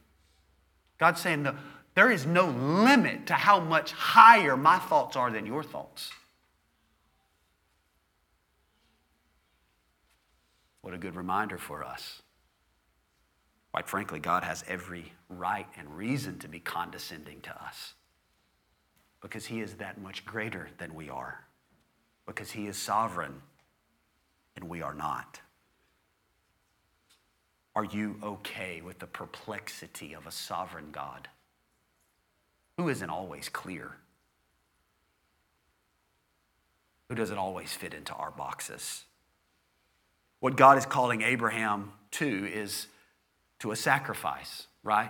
God's 0.97 1.21
saying, 1.21 1.47
there 1.95 2.11
is 2.11 2.25
no 2.25 2.47
limit 2.47 3.27
to 3.27 3.35
how 3.35 3.61
much 3.61 3.93
higher 3.93 4.57
my 4.57 4.79
thoughts 4.79 5.15
are 5.15 5.31
than 5.31 5.45
your 5.45 5.63
thoughts. 5.63 6.11
What 10.83 10.93
a 10.93 10.97
good 10.97 11.15
reminder 11.15 11.57
for 11.57 11.83
us. 11.83 12.21
Quite 13.71 13.87
frankly, 13.87 14.19
God 14.19 14.43
has 14.43 14.65
every 14.67 15.13
right 15.29 15.65
and 15.77 15.97
reason 15.97 16.37
to 16.39 16.49
be 16.49 16.59
condescending 16.59 17.39
to 17.41 17.63
us 17.63 17.93
because 19.21 19.45
He 19.45 19.61
is 19.61 19.75
that 19.75 19.99
much 19.99 20.25
greater 20.25 20.67
than 20.77 20.93
we 20.93 21.09
are, 21.09 21.45
because 22.27 22.51
He 22.51 22.67
is 22.67 22.77
sovereign 22.77 23.41
and 24.57 24.67
we 24.67 24.81
are 24.81 24.93
not. 24.93 25.39
Are 27.75 27.85
you 27.85 28.19
okay 28.21 28.81
with 28.81 28.99
the 28.99 29.07
perplexity 29.07 30.13
of 30.13 30.27
a 30.27 30.31
sovereign 30.31 30.89
God 30.91 31.29
who 32.77 32.89
isn't 32.89 33.09
always 33.09 33.47
clear? 33.47 33.95
Who 37.07 37.15
doesn't 37.15 37.37
always 37.37 37.71
fit 37.71 37.93
into 37.93 38.13
our 38.13 38.31
boxes? 38.31 39.05
What 40.43 40.57
God 40.57 40.77
is 40.77 40.85
calling 40.85 41.21
Abraham 41.21 41.93
to 42.11 42.51
is 42.53 42.87
to 43.59 43.71
a 43.71 43.77
sacrifice, 43.77 44.67
right? 44.83 45.09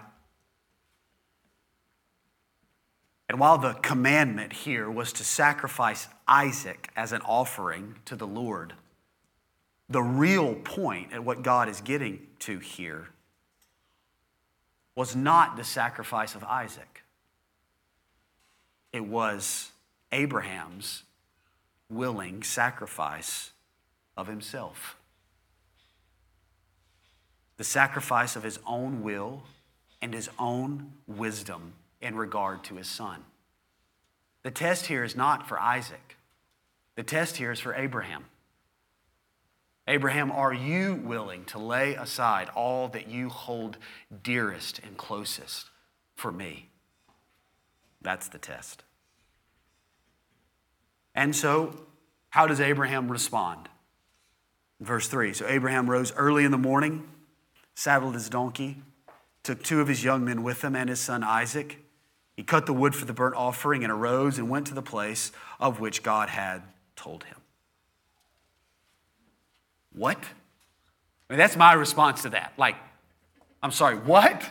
And 3.27 3.39
while 3.39 3.57
the 3.57 3.73
commandment 3.73 4.53
here 4.53 4.91
was 4.91 5.11
to 5.13 5.23
sacrifice 5.23 6.07
Isaac 6.27 6.91
as 6.95 7.13
an 7.13 7.21
offering 7.21 7.95
to 8.05 8.15
the 8.15 8.27
Lord, 8.27 8.73
the 9.89 10.03
real 10.03 10.53
point 10.53 11.13
at 11.13 11.23
what 11.23 11.41
God 11.41 11.67
is 11.67 11.81
getting 11.81 12.27
to 12.41 12.59
here 12.59 13.07
was 14.95 15.15
not 15.15 15.57
the 15.57 15.63
sacrifice 15.63 16.35
of 16.35 16.43
Isaac. 16.43 17.01
It 18.91 19.07
was 19.07 19.71
Abraham's 20.11 21.01
willing 21.89 22.43
sacrifice 22.43 23.49
of 24.15 24.27
himself 24.27 24.95
the 27.57 27.63
sacrifice 27.63 28.35
of 28.35 28.43
his 28.43 28.59
own 28.65 29.03
will 29.03 29.43
and 30.01 30.13
his 30.13 30.29
own 30.37 30.93
wisdom 31.07 31.73
in 32.01 32.15
regard 32.15 32.63
to 32.65 32.75
his 32.75 32.87
son. 32.87 33.23
The 34.43 34.51
test 34.51 34.87
here 34.87 35.03
is 35.03 35.15
not 35.15 35.47
for 35.47 35.59
Isaac, 35.59 36.17
the 36.95 37.03
test 37.03 37.37
here 37.37 37.51
is 37.51 37.59
for 37.59 37.73
Abraham. 37.73 38.25
Abraham, 39.87 40.31
are 40.31 40.53
you 40.53 40.95
willing 41.03 41.43
to 41.45 41.59
lay 41.59 41.95
aside 41.95 42.49
all 42.55 42.87
that 42.89 43.09
you 43.09 43.27
hold 43.27 43.77
dearest 44.23 44.79
and 44.79 44.95
closest 44.95 45.69
for 46.15 46.31
me? 46.31 46.69
That's 48.01 48.29
the 48.29 48.37
test. 48.37 48.83
And 51.13 51.35
so, 51.35 51.81
how 52.29 52.47
does 52.47 52.61
Abraham 52.61 53.11
respond? 53.11 53.67
Verse 54.79 55.07
3 55.07 55.33
So 55.33 55.47
Abraham 55.47 55.89
rose 55.89 56.13
early 56.13 56.45
in 56.45 56.51
the 56.51 56.57
morning 56.57 57.07
saddled 57.75 58.13
his 58.13 58.29
donkey, 58.29 58.81
took 59.43 59.63
two 59.63 59.81
of 59.81 59.87
his 59.87 60.03
young 60.03 60.23
men 60.23 60.43
with 60.43 60.63
him 60.63 60.75
and 60.75 60.89
his 60.89 60.99
son 60.99 61.23
Isaac. 61.23 61.79
He 62.35 62.43
cut 62.43 62.65
the 62.65 62.73
wood 62.73 62.95
for 62.95 63.05
the 63.05 63.13
burnt 63.13 63.35
offering 63.35 63.83
and 63.83 63.91
arose 63.91 64.37
and 64.37 64.49
went 64.49 64.67
to 64.67 64.73
the 64.73 64.81
place 64.81 65.31
of 65.59 65.79
which 65.79 66.01
God 66.01 66.29
had 66.29 66.63
told 66.95 67.25
him. 67.25 67.37
What? 69.93 70.17
I 71.29 71.33
mean, 71.33 71.37
that's 71.37 71.55
my 71.55 71.73
response 71.73 72.23
to 72.23 72.29
that. 72.29 72.53
Like, 72.57 72.75
I'm 73.61 73.71
sorry, 73.71 73.97
what? 73.97 74.43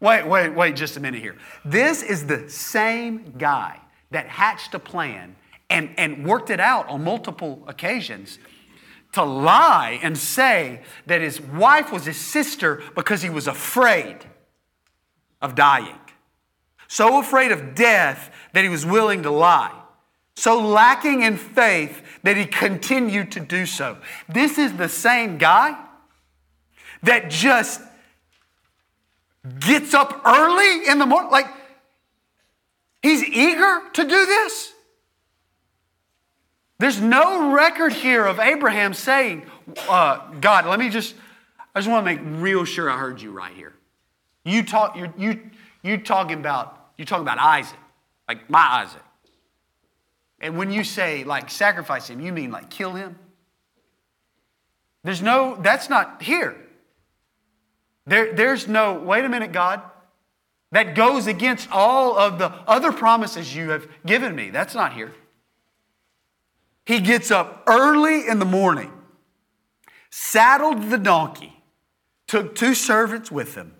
Wait, 0.00 0.26
wait, 0.26 0.50
wait 0.50 0.76
just 0.76 0.96
a 0.96 1.00
minute 1.00 1.20
here. 1.20 1.36
This 1.64 2.02
is 2.02 2.26
the 2.26 2.48
same 2.50 3.34
guy 3.38 3.80
that 4.10 4.26
hatched 4.26 4.74
a 4.74 4.78
plan 4.78 5.36
and, 5.70 5.90
and 5.96 6.26
worked 6.26 6.50
it 6.50 6.60
out 6.60 6.88
on 6.88 7.02
multiple 7.04 7.62
occasions 7.66 8.38
to 9.12 9.22
lie 9.22 9.98
and 10.02 10.16
say 10.16 10.80
that 11.06 11.20
his 11.20 11.40
wife 11.40 11.92
was 11.92 12.06
his 12.06 12.16
sister 12.16 12.82
because 12.94 13.22
he 13.22 13.30
was 13.30 13.46
afraid 13.46 14.18
of 15.40 15.54
dying. 15.54 15.98
So 16.88 17.20
afraid 17.20 17.52
of 17.52 17.74
death 17.74 18.30
that 18.52 18.64
he 18.64 18.68
was 18.68 18.84
willing 18.84 19.22
to 19.22 19.30
lie. 19.30 19.72
So 20.34 20.60
lacking 20.60 21.22
in 21.22 21.36
faith 21.36 22.02
that 22.22 22.36
he 22.36 22.46
continued 22.46 23.32
to 23.32 23.40
do 23.40 23.66
so. 23.66 23.98
This 24.28 24.58
is 24.58 24.74
the 24.74 24.88
same 24.88 25.38
guy 25.38 25.76
that 27.02 27.30
just 27.30 27.80
gets 29.58 29.92
up 29.92 30.22
early 30.24 30.88
in 30.88 30.98
the 30.98 31.06
morning. 31.06 31.30
Like, 31.30 31.48
he's 33.02 33.22
eager 33.24 33.82
to 33.92 34.02
do 34.02 34.26
this. 34.26 34.72
There's 36.82 37.00
no 37.00 37.52
record 37.52 37.92
here 37.92 38.26
of 38.26 38.40
Abraham 38.40 38.92
saying, 38.92 39.46
uh, 39.88 40.18
God, 40.40 40.66
let 40.66 40.80
me 40.80 40.88
just, 40.90 41.14
I 41.76 41.78
just 41.78 41.88
want 41.88 42.04
to 42.04 42.12
make 42.12 42.42
real 42.42 42.64
sure 42.64 42.90
I 42.90 42.98
heard 42.98 43.22
you 43.22 43.30
right 43.30 43.54
here. 43.54 43.72
You 44.44 44.64
talk, 44.64 44.96
you're, 44.96 45.14
you, 45.16 45.48
you 45.84 45.98
talking 45.98 46.40
about, 46.40 46.90
you 46.98 47.04
talking 47.04 47.22
about 47.22 47.38
Isaac, 47.38 47.78
like 48.26 48.50
my 48.50 48.82
Isaac. 48.82 49.02
And 50.40 50.58
when 50.58 50.72
you 50.72 50.82
say 50.82 51.22
like 51.22 51.50
sacrifice 51.50 52.10
him, 52.10 52.20
you 52.20 52.32
mean 52.32 52.50
like 52.50 52.68
kill 52.68 52.94
him? 52.94 53.16
There's 55.04 55.22
no, 55.22 55.56
that's 55.60 55.88
not 55.88 56.20
here. 56.20 56.56
There, 58.08 58.32
there's 58.32 58.66
no, 58.66 58.94
wait 58.94 59.24
a 59.24 59.28
minute, 59.28 59.52
God. 59.52 59.82
That 60.72 60.96
goes 60.96 61.28
against 61.28 61.70
all 61.70 62.18
of 62.18 62.40
the 62.40 62.46
other 62.66 62.90
promises 62.90 63.54
you 63.54 63.70
have 63.70 63.86
given 64.04 64.34
me. 64.34 64.50
That's 64.50 64.74
not 64.74 64.94
here. 64.94 65.12
He 66.84 67.00
gets 67.00 67.30
up 67.30 67.62
early 67.66 68.26
in 68.26 68.38
the 68.38 68.44
morning, 68.44 68.92
saddled 70.10 70.90
the 70.90 70.98
donkey, 70.98 71.62
took 72.26 72.54
two 72.54 72.74
servants 72.74 73.30
with 73.30 73.54
him, 73.54 73.74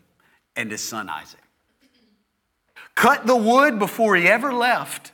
and 0.55 0.71
his 0.71 0.81
son 0.83 1.09
Isaac. 1.09 1.41
Cut 2.95 3.27
the 3.27 3.37
wood 3.37 3.79
before 3.79 4.17
he 4.17 4.29
ever 4.29 4.53
left, 4.53 5.13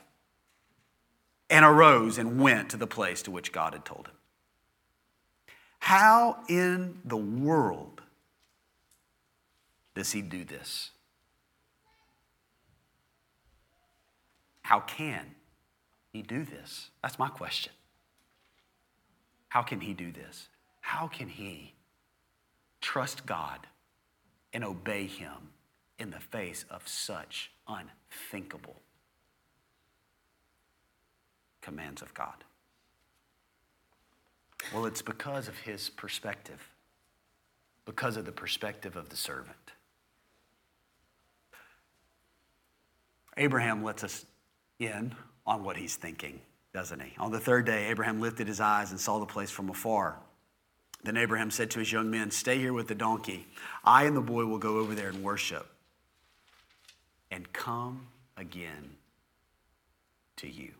and 1.49 1.65
arose 1.65 2.17
and 2.17 2.39
went 2.39 2.69
to 2.69 2.77
the 2.77 2.87
place 2.87 3.23
to 3.23 3.31
which 3.31 3.51
God 3.51 3.73
had 3.73 3.85
told 3.85 4.07
him. 4.07 4.15
How 5.79 6.37
in 6.47 6.99
the 7.05 7.17
world 7.17 8.01
does 9.95 10.11
he 10.11 10.21
do 10.21 10.43
this? 10.43 10.91
How 14.61 14.81
can 14.81 15.25
he 16.13 16.21
do 16.21 16.43
this? 16.43 16.91
That's 17.01 17.17
my 17.17 17.29
question. 17.29 17.73
How 19.49 19.63
can 19.63 19.81
he 19.81 19.93
do 19.93 20.11
this? 20.11 20.47
How 20.79 21.07
can 21.07 21.27
he 21.27 21.73
trust 22.81 23.25
God 23.25 23.59
and 24.53 24.63
obey 24.63 25.05
him 25.05 25.51
in 25.97 26.11
the 26.11 26.19
face 26.19 26.65
of 26.69 26.87
such 26.87 27.51
unthinkable 27.67 28.81
commands 31.61 32.01
of 32.01 32.13
God? 32.13 32.43
Well, 34.73 34.85
it's 34.85 35.01
because 35.01 35.47
of 35.47 35.57
his 35.57 35.89
perspective, 35.89 36.61
because 37.85 38.17
of 38.17 38.25
the 38.25 38.31
perspective 38.31 38.95
of 38.95 39.09
the 39.09 39.17
servant. 39.17 39.55
Abraham 43.37 43.83
lets 43.83 44.03
us 44.03 44.25
in 44.79 45.15
on 45.45 45.63
what 45.63 45.77
he's 45.77 45.95
thinking 45.95 46.41
doesn't 46.73 46.99
he? 47.01 47.13
On 47.17 47.31
the 47.31 47.39
third 47.39 47.65
day, 47.65 47.87
Abraham 47.87 48.21
lifted 48.21 48.47
his 48.47 48.59
eyes 48.59 48.91
and 48.91 48.99
saw 48.99 49.19
the 49.19 49.25
place 49.25 49.49
from 49.51 49.69
afar. 49.69 50.17
Then 51.03 51.17
Abraham 51.17 51.49
said 51.49 51.71
to 51.71 51.79
his 51.79 51.91
young 51.91 52.11
men, 52.11 52.29
Stay 52.29 52.57
here 52.57 52.73
with 52.73 52.87
the 52.87 52.95
donkey. 52.95 53.47
I 53.83 54.03
and 54.03 54.15
the 54.15 54.21
boy 54.21 54.45
will 54.45 54.57
go 54.57 54.77
over 54.77 54.93
there 54.93 55.09
and 55.09 55.23
worship 55.23 55.67
and 57.31 57.51
come 57.53 58.07
again 58.37 58.97
to 60.37 60.49
you. 60.49 60.71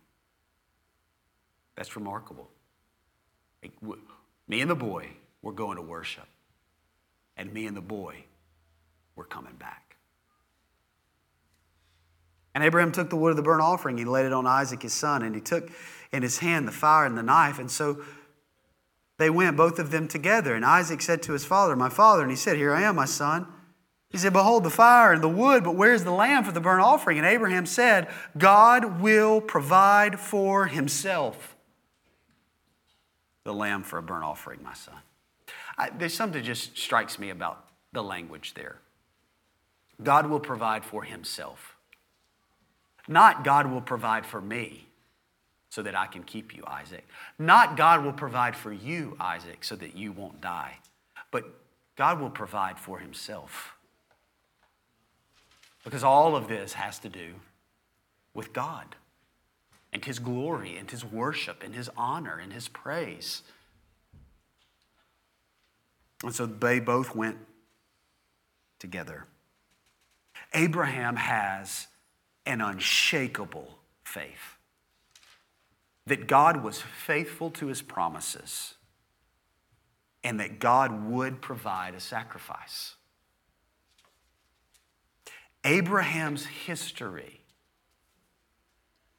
That's 1.75 1.95
remarkable. 1.95 2.49
Me 4.47 4.61
and 4.61 4.69
the 4.69 4.75
boy, 4.75 5.09
we're 5.41 5.53
going 5.53 5.77
to 5.77 5.81
worship. 5.81 6.27
And 7.37 7.53
me 7.53 7.67
and 7.67 7.77
the 7.77 7.81
boy, 7.81 8.25
we're 9.15 9.23
coming 9.23 9.55
back. 9.55 9.88
And 12.59 12.65
Abraham 12.65 12.91
took 12.91 13.09
the 13.09 13.15
wood 13.15 13.29
of 13.29 13.37
the 13.37 13.41
burnt 13.41 13.61
offering, 13.61 13.97
he 13.97 14.03
laid 14.03 14.25
it 14.25 14.33
on 14.33 14.45
Isaac 14.45 14.81
his 14.81 14.91
son, 14.91 15.21
and 15.21 15.33
he 15.33 15.39
took 15.39 15.71
in 16.11 16.23
his 16.23 16.39
hand 16.39 16.67
the 16.67 16.73
fire 16.73 17.05
and 17.05 17.17
the 17.17 17.23
knife. 17.23 17.57
And 17.57 17.71
so 17.71 18.03
they 19.17 19.29
went, 19.29 19.55
both 19.55 19.79
of 19.79 19.91
them 19.91 20.09
together. 20.09 20.53
And 20.53 20.65
Isaac 20.65 21.01
said 21.01 21.23
to 21.23 21.31
his 21.31 21.45
father, 21.45 21.77
My 21.77 21.87
father, 21.87 22.21
and 22.21 22.29
he 22.29 22.35
said, 22.35 22.57
Here 22.57 22.75
I 22.75 22.81
am, 22.81 22.97
my 22.97 23.05
son. 23.05 23.47
He 24.09 24.17
said, 24.17 24.33
Behold 24.33 24.65
the 24.65 24.69
fire 24.69 25.13
and 25.13 25.23
the 25.23 25.29
wood, 25.29 25.63
but 25.63 25.77
where's 25.77 26.03
the 26.03 26.11
lamb 26.11 26.43
for 26.43 26.51
the 26.51 26.59
burnt 26.59 26.83
offering? 26.83 27.17
And 27.17 27.25
Abraham 27.25 27.65
said, 27.65 28.09
God 28.37 28.99
will 28.99 29.39
provide 29.39 30.19
for 30.19 30.67
himself 30.67 31.55
the 33.45 33.53
lamb 33.53 33.83
for 33.83 33.99
a 33.99 34.03
burnt 34.03 34.25
offering, 34.25 34.61
my 34.61 34.73
son. 34.73 34.95
I, 35.77 35.91
there's 35.91 36.13
something 36.13 36.41
that 36.41 36.45
just 36.45 36.77
strikes 36.77 37.17
me 37.17 37.29
about 37.29 37.69
the 37.93 38.03
language 38.03 38.53
there. 38.53 38.79
God 40.03 40.29
will 40.29 40.41
provide 40.41 40.83
for 40.83 41.03
himself. 41.03 41.77
Not 43.09 43.43
God 43.43 43.71
will 43.71 43.81
provide 43.81 44.23
for 44.23 44.39
me 44.39 44.87
so 45.69 45.81
that 45.81 45.95
I 45.95 46.05
can 46.05 46.23
keep 46.23 46.55
you, 46.55 46.63
Isaac. 46.67 47.07
Not 47.39 47.75
God 47.75 48.05
will 48.05 48.13
provide 48.13 48.55
for 48.55 48.71
you, 48.71 49.17
Isaac, 49.19 49.63
so 49.63 49.75
that 49.77 49.97
you 49.97 50.11
won't 50.11 50.41
die. 50.41 50.77
But 51.31 51.45
God 51.95 52.21
will 52.21 52.29
provide 52.29 52.77
for 52.77 52.99
himself. 52.99 53.73
Because 55.83 56.03
all 56.03 56.35
of 56.35 56.47
this 56.47 56.73
has 56.73 56.99
to 56.99 57.09
do 57.09 57.33
with 58.35 58.53
God 58.53 58.95
and 59.91 60.05
his 60.05 60.19
glory 60.19 60.77
and 60.77 60.91
his 60.91 61.03
worship 61.03 61.63
and 61.63 61.73
his 61.73 61.89
honor 61.97 62.37
and 62.37 62.53
his 62.53 62.67
praise. 62.67 63.41
And 66.23 66.35
so 66.35 66.45
they 66.45 66.79
both 66.79 67.15
went 67.15 67.37
together. 68.77 69.25
Abraham 70.53 71.15
has 71.15 71.87
an 72.49 72.61
unshakable 72.61 73.77
faith 74.03 74.57
that 76.07 76.25
God 76.25 76.63
was 76.63 76.81
faithful 76.81 77.51
to 77.51 77.67
his 77.67 77.83
promises 77.83 78.73
and 80.23 80.39
that 80.39 80.57
God 80.57 81.05
would 81.05 81.41
provide 81.41 81.93
a 81.93 81.99
sacrifice. 81.99 82.95
Abraham's 85.63 86.47
history 86.47 87.41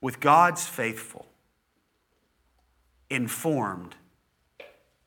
with 0.01 0.19
God's 0.19 0.67
faithful 0.67 1.27
informed 3.09 3.95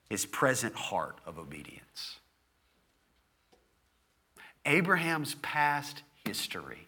his 0.09 0.25
present 0.25 0.75
heart 0.75 1.17
of 1.25 1.37
obedience. 1.37 2.19
Abraham's 4.65 5.35
past 5.41 6.03
history 6.25 6.87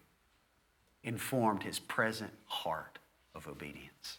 informed 1.05 1.63
his 1.63 1.79
present 1.79 2.33
heart 2.45 2.99
of 3.33 3.47
obedience. 3.47 4.17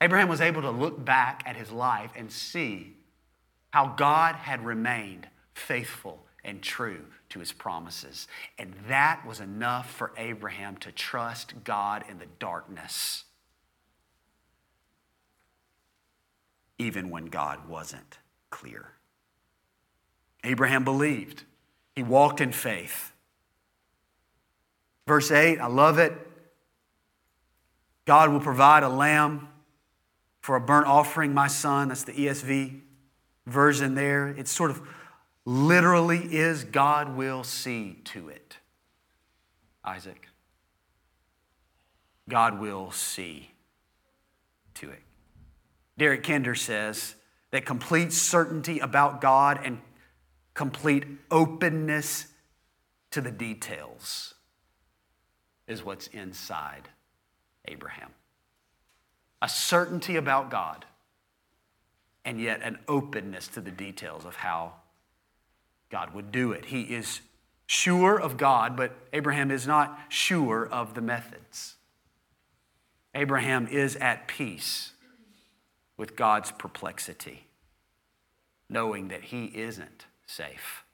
Abraham 0.00 0.28
was 0.28 0.40
able 0.40 0.62
to 0.62 0.70
look 0.70 1.04
back 1.04 1.42
at 1.46 1.56
his 1.56 1.70
life 1.70 2.10
and 2.16 2.32
see 2.32 2.96
how 3.70 3.88
God 3.96 4.34
had 4.34 4.64
remained 4.64 5.28
faithful 5.54 6.24
and 6.44 6.62
true 6.62 7.04
to 7.28 7.40
his 7.40 7.52
promises. 7.52 8.26
And 8.58 8.74
that 8.88 9.26
was 9.26 9.40
enough 9.40 9.90
for 9.90 10.12
Abraham 10.16 10.76
to 10.78 10.90
trust 10.90 11.64
God 11.64 12.04
in 12.08 12.18
the 12.18 12.26
darkness, 12.38 13.24
even 16.78 17.10
when 17.10 17.26
God 17.26 17.68
wasn't 17.68 18.18
clear. 18.50 18.92
Abraham 20.44 20.84
believed, 20.84 21.42
he 21.94 22.02
walked 22.02 22.40
in 22.40 22.52
faith. 22.52 23.12
Verse 25.08 25.30
8, 25.30 25.58
I 25.58 25.68
love 25.68 25.96
it. 25.98 26.12
God 28.04 28.30
will 28.30 28.40
provide 28.40 28.82
a 28.82 28.90
lamb 28.90 29.48
for 30.42 30.54
a 30.54 30.60
burnt 30.60 30.86
offering, 30.86 31.32
my 31.32 31.46
son. 31.46 31.88
That's 31.88 32.04
the 32.04 32.12
ESV 32.12 32.82
version 33.46 33.94
there. 33.94 34.28
It 34.28 34.48
sort 34.48 34.70
of 34.70 34.82
literally 35.46 36.18
is 36.18 36.62
God 36.64 37.16
will 37.16 37.42
see 37.42 38.00
to 38.04 38.28
it. 38.28 38.58
Isaac. 39.82 40.28
God 42.28 42.60
will 42.60 42.90
see 42.90 43.52
to 44.74 44.90
it. 44.90 45.02
Derek 45.96 46.22
Kidner 46.22 46.54
says 46.54 47.14
that 47.50 47.64
complete 47.64 48.12
certainty 48.12 48.78
about 48.78 49.22
God 49.22 49.58
and 49.64 49.80
complete 50.52 51.06
openness 51.30 52.26
to 53.10 53.22
the 53.22 53.30
details 53.30 54.34
is 55.68 55.84
what's 55.84 56.08
inside 56.08 56.88
Abraham. 57.66 58.10
A 59.40 59.48
certainty 59.48 60.16
about 60.16 60.50
God, 60.50 60.84
and 62.24 62.40
yet 62.40 62.60
an 62.62 62.78
openness 62.88 63.46
to 63.48 63.60
the 63.60 63.70
details 63.70 64.24
of 64.24 64.36
how 64.36 64.72
God 65.90 66.12
would 66.14 66.32
do 66.32 66.52
it. 66.52 66.66
He 66.66 66.82
is 66.82 67.20
sure 67.66 68.20
of 68.20 68.36
God, 68.36 68.76
but 68.76 68.96
Abraham 69.12 69.50
is 69.50 69.66
not 69.66 69.98
sure 70.08 70.66
of 70.66 70.94
the 70.94 71.00
methods. 71.00 71.76
Abraham 73.14 73.66
is 73.66 73.96
at 73.96 74.26
peace 74.26 74.92
with 75.96 76.16
God's 76.16 76.50
perplexity, 76.52 77.46
knowing 78.68 79.08
that 79.08 79.24
he 79.24 79.46
isn't 79.46 80.06
safe, 80.26 80.84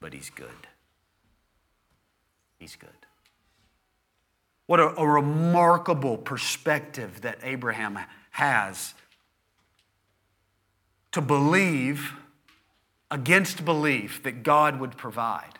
but 0.00 0.12
he's 0.12 0.30
good. 0.30 0.68
He's 2.58 2.76
good. 2.76 2.90
What 4.66 4.80
a, 4.80 4.94
a 4.98 5.06
remarkable 5.06 6.18
perspective 6.18 7.22
that 7.22 7.38
Abraham 7.42 7.98
has 8.32 8.94
to 11.12 11.20
believe 11.20 12.12
against 13.10 13.64
belief 13.64 14.22
that 14.24 14.42
God 14.42 14.78
would 14.78 14.96
provide. 14.96 15.58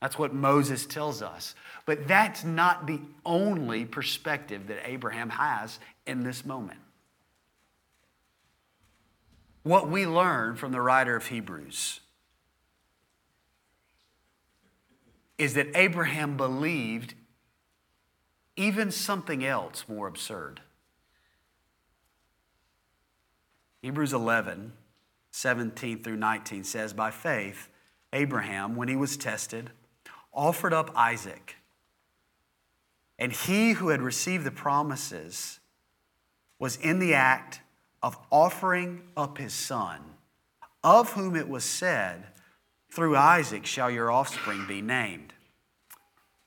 That's 0.00 0.18
what 0.18 0.34
Moses 0.34 0.86
tells 0.86 1.22
us. 1.22 1.54
But 1.84 2.08
that's 2.08 2.44
not 2.44 2.86
the 2.86 3.00
only 3.24 3.84
perspective 3.84 4.66
that 4.66 4.78
Abraham 4.84 5.30
has 5.30 5.78
in 6.06 6.24
this 6.24 6.44
moment. 6.44 6.80
What 9.62 9.88
we 9.88 10.06
learn 10.06 10.56
from 10.56 10.72
the 10.72 10.80
writer 10.80 11.16
of 11.16 11.26
Hebrews 11.26 12.00
is 15.38 15.54
that 15.54 15.68
Abraham 15.74 16.36
believed 16.36 17.14
even 18.56 18.90
something 18.90 19.44
else 19.44 19.84
more 19.88 20.06
absurd. 20.06 20.60
Hebrews 23.82 24.12
11 24.12 24.72
17 25.30 26.02
through 26.02 26.16
19 26.16 26.64
says, 26.64 26.94
By 26.94 27.10
faith, 27.10 27.68
Abraham, 28.12 28.74
when 28.74 28.88
he 28.88 28.96
was 28.96 29.18
tested, 29.18 29.70
offered 30.32 30.72
up 30.72 30.90
Isaac. 30.96 31.56
And 33.18 33.32
he 33.32 33.72
who 33.72 33.88
had 33.88 34.00
received 34.00 34.44
the 34.44 34.50
promises 34.50 35.60
was 36.58 36.76
in 36.76 37.00
the 37.00 37.12
act 37.12 37.60
of 38.02 38.18
offering 38.30 39.02
up 39.14 39.36
his 39.36 39.52
son, 39.52 40.00
of 40.82 41.12
whom 41.12 41.36
it 41.36 41.48
was 41.48 41.64
said, 41.64 42.24
Through 42.96 43.14
Isaac 43.14 43.66
shall 43.66 43.90
your 43.90 44.10
offspring 44.10 44.64
be 44.66 44.80
named. 44.80 45.34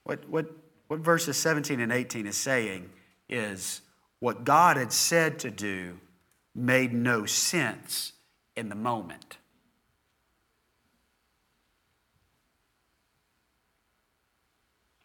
What, 0.03 0.27
what, 0.27 0.47
what 0.87 0.99
verses 0.99 1.37
17 1.37 1.79
and 1.79 1.91
18 1.91 2.25
is 2.25 2.37
saying 2.37 2.89
is 3.29 3.81
what 4.19 4.45
God 4.45 4.75
had 4.75 4.91
said 4.91 5.37
to 5.39 5.51
do 5.51 5.99
made 6.55 6.91
no 6.91 7.27
sense 7.27 8.13
in 8.55 8.69
the 8.69 8.75
moment. 8.75 9.37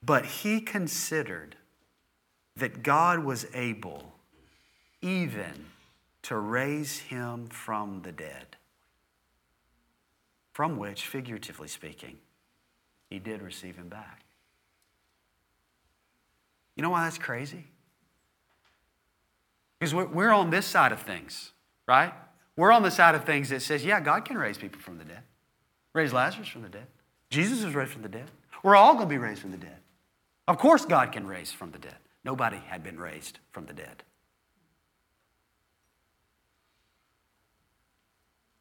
But 0.03 0.25
he 0.25 0.63
considered 0.63 1.57
that 2.57 2.83
God 2.83 3.23
was 3.23 3.47
able 3.53 4.15
even 5.03 5.67
to 6.23 6.39
raise 6.39 7.01
him 7.01 7.49
from 7.49 8.01
the 8.01 8.13
dead, 8.13 8.57
from 10.55 10.79
which, 10.79 11.07
figuratively 11.07 11.67
speaking, 11.67 12.17
he 13.11 13.19
did 13.19 13.43
receive 13.43 13.77
him 13.77 13.89
back. 13.89 14.23
You 16.77 16.83
know 16.83 16.91
why 16.91 17.03
that's 17.03 17.19
crazy? 17.19 17.67
Because 19.79 19.93
we're, 19.93 20.31
on 20.31 20.51
this 20.51 20.65
side 20.65 20.93
of 20.93 21.03
things, 21.03 21.51
right? 21.87 22.15
We're 22.57 22.71
on 22.71 22.85
the 22.85 22.91
side 22.91 23.17
of 23.17 23.25
things 23.25 23.49
that 23.51 23.63
says, 23.63 23.85
yeah, 23.85 24.01
God 24.01 24.25
can 24.25 24.39
raise 24.39 24.57
people 24.57 24.81
from 24.81 24.97
the 24.97 25.05
dead. 25.05 25.23
Raise 25.93 26.13
Lazarus 26.13 26.49
from 26.49 26.63
the 26.63 26.69
dead. 26.69 26.87
Jesus 27.31 27.65
was 27.65 27.75
raised 27.75 27.91
from 27.91 28.03
the 28.03 28.09
dead. 28.09 28.31
We're 28.63 28.77
all 28.77 28.95
going 28.95 29.09
to 29.09 29.13
be 29.13 29.19
raised 29.19 29.41
from 29.41 29.51
the 29.51 29.57
dead. 29.57 29.79
Of 30.47 30.59
course, 30.59 30.85
God 30.85 31.11
can 31.11 31.27
raise 31.27 31.51
from 31.51 31.73
the 31.73 31.79
dead. 31.79 31.97
Nobody 32.25 32.59
had 32.69 32.85
been 32.85 32.99
raised 32.99 33.41
from 33.51 33.67
the 33.67 33.75
dead. 33.75 34.05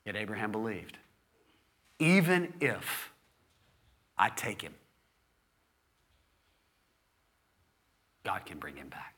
Yet 0.06 0.16
Abraham 0.16 0.52
believed, 0.52 0.98
even 2.00 2.54
if 2.60 3.12
I 4.18 4.30
take 4.30 4.62
him, 4.62 4.74
God 8.24 8.46
can 8.46 8.58
bring 8.58 8.76
him 8.76 8.90
back. 8.90 9.16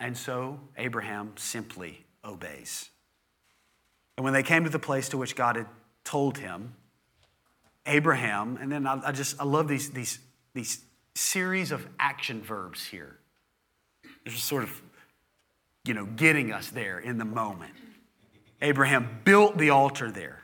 And 0.00 0.16
so 0.16 0.60
Abraham 0.76 1.32
simply 1.36 2.04
obeys. 2.24 2.90
And 4.16 4.24
when 4.24 4.32
they 4.32 4.42
came 4.42 4.64
to 4.64 4.70
the 4.70 4.78
place 4.78 5.08
to 5.10 5.16
which 5.16 5.34
God 5.34 5.56
had 5.56 5.66
told 6.04 6.38
him, 6.38 6.74
Abraham, 7.86 8.58
and 8.60 8.70
then 8.70 8.86
I, 8.86 9.00
I 9.06 9.12
just, 9.12 9.40
I 9.40 9.44
love 9.44 9.66
these, 9.66 9.90
these, 9.90 10.18
these 10.54 10.84
series 11.14 11.72
of 11.72 11.86
action 11.98 12.42
verbs 12.42 12.84
here. 12.84 13.18
They're 14.02 14.32
just 14.32 14.44
sort 14.44 14.62
of, 14.62 14.82
you 15.84 15.94
know, 15.94 16.04
getting 16.04 16.52
us 16.52 16.68
there 16.68 16.98
in 16.98 17.18
the 17.18 17.24
moment. 17.24 17.72
Abraham 18.60 19.20
built 19.24 19.58
the 19.58 19.70
altar 19.70 20.10
there. 20.10 20.42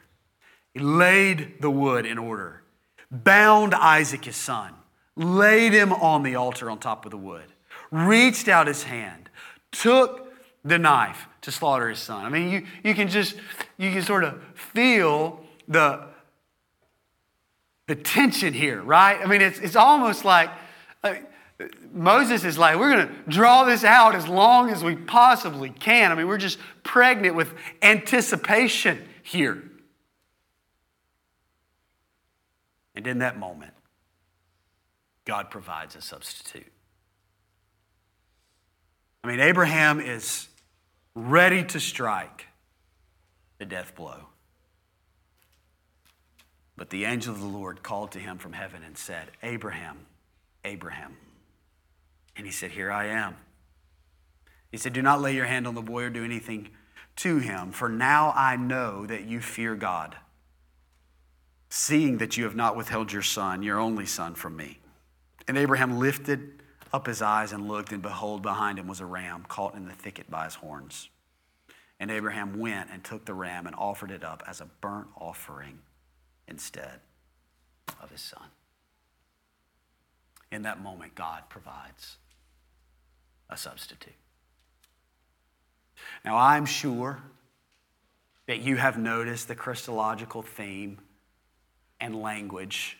He 0.72 0.80
laid 0.80 1.60
the 1.60 1.70
wood 1.70 2.06
in 2.06 2.18
order, 2.18 2.62
bound 3.10 3.74
Isaac, 3.74 4.24
his 4.24 4.36
son, 4.36 4.74
laid 5.16 5.72
him 5.72 5.92
on 5.92 6.22
the 6.22 6.34
altar 6.34 6.70
on 6.70 6.78
top 6.78 7.04
of 7.04 7.10
the 7.10 7.16
wood, 7.16 7.46
reached 7.90 8.48
out 8.48 8.66
his 8.66 8.84
hand, 8.84 9.30
took 9.70 10.32
the 10.64 10.78
knife 10.78 11.26
to 11.42 11.52
slaughter 11.52 11.88
his 11.88 11.98
son. 11.98 12.24
I 12.24 12.28
mean, 12.28 12.50
you, 12.50 12.66
you 12.82 12.94
can 12.94 13.08
just, 13.08 13.36
you 13.76 13.90
can 13.92 14.02
sort 14.02 14.24
of 14.24 14.42
feel 14.54 15.44
the, 15.68 16.06
the 17.86 17.94
tension 17.94 18.54
here, 18.54 18.82
right? 18.82 19.20
I 19.20 19.26
mean, 19.26 19.42
it's, 19.42 19.58
it's 19.58 19.76
almost 19.76 20.24
like, 20.24 20.50
like 21.02 21.30
Moses 21.92 22.44
is 22.44 22.58
like, 22.58 22.78
we're 22.78 22.94
going 22.94 23.08
to 23.08 23.14
draw 23.28 23.64
this 23.64 23.84
out 23.84 24.14
as 24.14 24.26
long 24.26 24.70
as 24.70 24.82
we 24.82 24.96
possibly 24.96 25.70
can. 25.70 26.10
I 26.10 26.14
mean, 26.14 26.26
we're 26.26 26.38
just 26.38 26.58
pregnant 26.82 27.34
with 27.34 27.52
anticipation 27.82 29.06
here. 29.22 29.62
And 32.94 33.06
in 33.06 33.18
that 33.18 33.38
moment, 33.38 33.72
God 35.24 35.50
provides 35.50 35.96
a 35.96 36.00
substitute. 36.00 36.70
I 39.22 39.28
mean, 39.28 39.40
Abraham 39.40 40.00
is 40.00 40.48
ready 41.14 41.64
to 41.64 41.80
strike 41.80 42.46
the 43.58 43.64
death 43.64 43.94
blow. 43.94 44.26
But 46.76 46.90
the 46.90 47.04
angel 47.04 47.32
of 47.32 47.40
the 47.40 47.46
Lord 47.46 47.82
called 47.82 48.12
to 48.12 48.18
him 48.18 48.38
from 48.38 48.52
heaven 48.52 48.82
and 48.84 48.98
said, 48.98 49.30
Abraham, 49.42 50.06
Abraham. 50.64 51.16
And 52.36 52.46
he 52.46 52.52
said, 52.52 52.72
Here 52.72 52.90
I 52.90 53.06
am. 53.06 53.36
He 54.70 54.78
said, 54.78 54.92
Do 54.92 55.02
not 55.02 55.20
lay 55.20 55.34
your 55.34 55.46
hand 55.46 55.66
on 55.66 55.74
the 55.74 55.82
boy 55.82 56.04
or 56.04 56.10
do 56.10 56.24
anything 56.24 56.70
to 57.16 57.38
him, 57.38 57.70
for 57.70 57.88
now 57.88 58.32
I 58.34 58.56
know 58.56 59.06
that 59.06 59.24
you 59.24 59.40
fear 59.40 59.76
God, 59.76 60.16
seeing 61.68 62.18
that 62.18 62.36
you 62.36 62.44
have 62.44 62.56
not 62.56 62.76
withheld 62.76 63.12
your 63.12 63.22
son, 63.22 63.62
your 63.62 63.78
only 63.78 64.06
son, 64.06 64.34
from 64.34 64.56
me. 64.56 64.80
And 65.46 65.56
Abraham 65.56 65.98
lifted 66.00 66.62
up 66.92 67.06
his 67.06 67.22
eyes 67.22 67.52
and 67.52 67.68
looked, 67.68 67.92
and 67.92 68.02
behold, 68.02 68.42
behind 68.42 68.78
him 68.78 68.88
was 68.88 69.00
a 69.00 69.06
ram 69.06 69.44
caught 69.46 69.74
in 69.74 69.86
the 69.86 69.92
thicket 69.92 70.30
by 70.30 70.44
his 70.44 70.56
horns. 70.56 71.08
And 72.00 72.10
Abraham 72.10 72.58
went 72.58 72.90
and 72.92 73.04
took 73.04 73.24
the 73.24 73.34
ram 73.34 73.66
and 73.66 73.76
offered 73.76 74.10
it 74.10 74.24
up 74.24 74.42
as 74.46 74.60
a 74.60 74.66
burnt 74.80 75.06
offering 75.16 75.78
instead 76.48 77.00
of 78.02 78.10
his 78.10 78.20
son. 78.20 78.48
In 80.50 80.62
that 80.62 80.82
moment, 80.82 81.14
God 81.14 81.44
provides 81.48 82.16
a 83.50 83.56
substitute. 83.56 84.14
Now, 86.24 86.36
I'm 86.36 86.66
sure 86.66 87.18
that 88.46 88.60
you 88.60 88.76
have 88.76 88.98
noticed 88.98 89.48
the 89.48 89.54
Christological 89.54 90.42
theme 90.42 90.98
and 92.00 92.20
language 92.20 92.98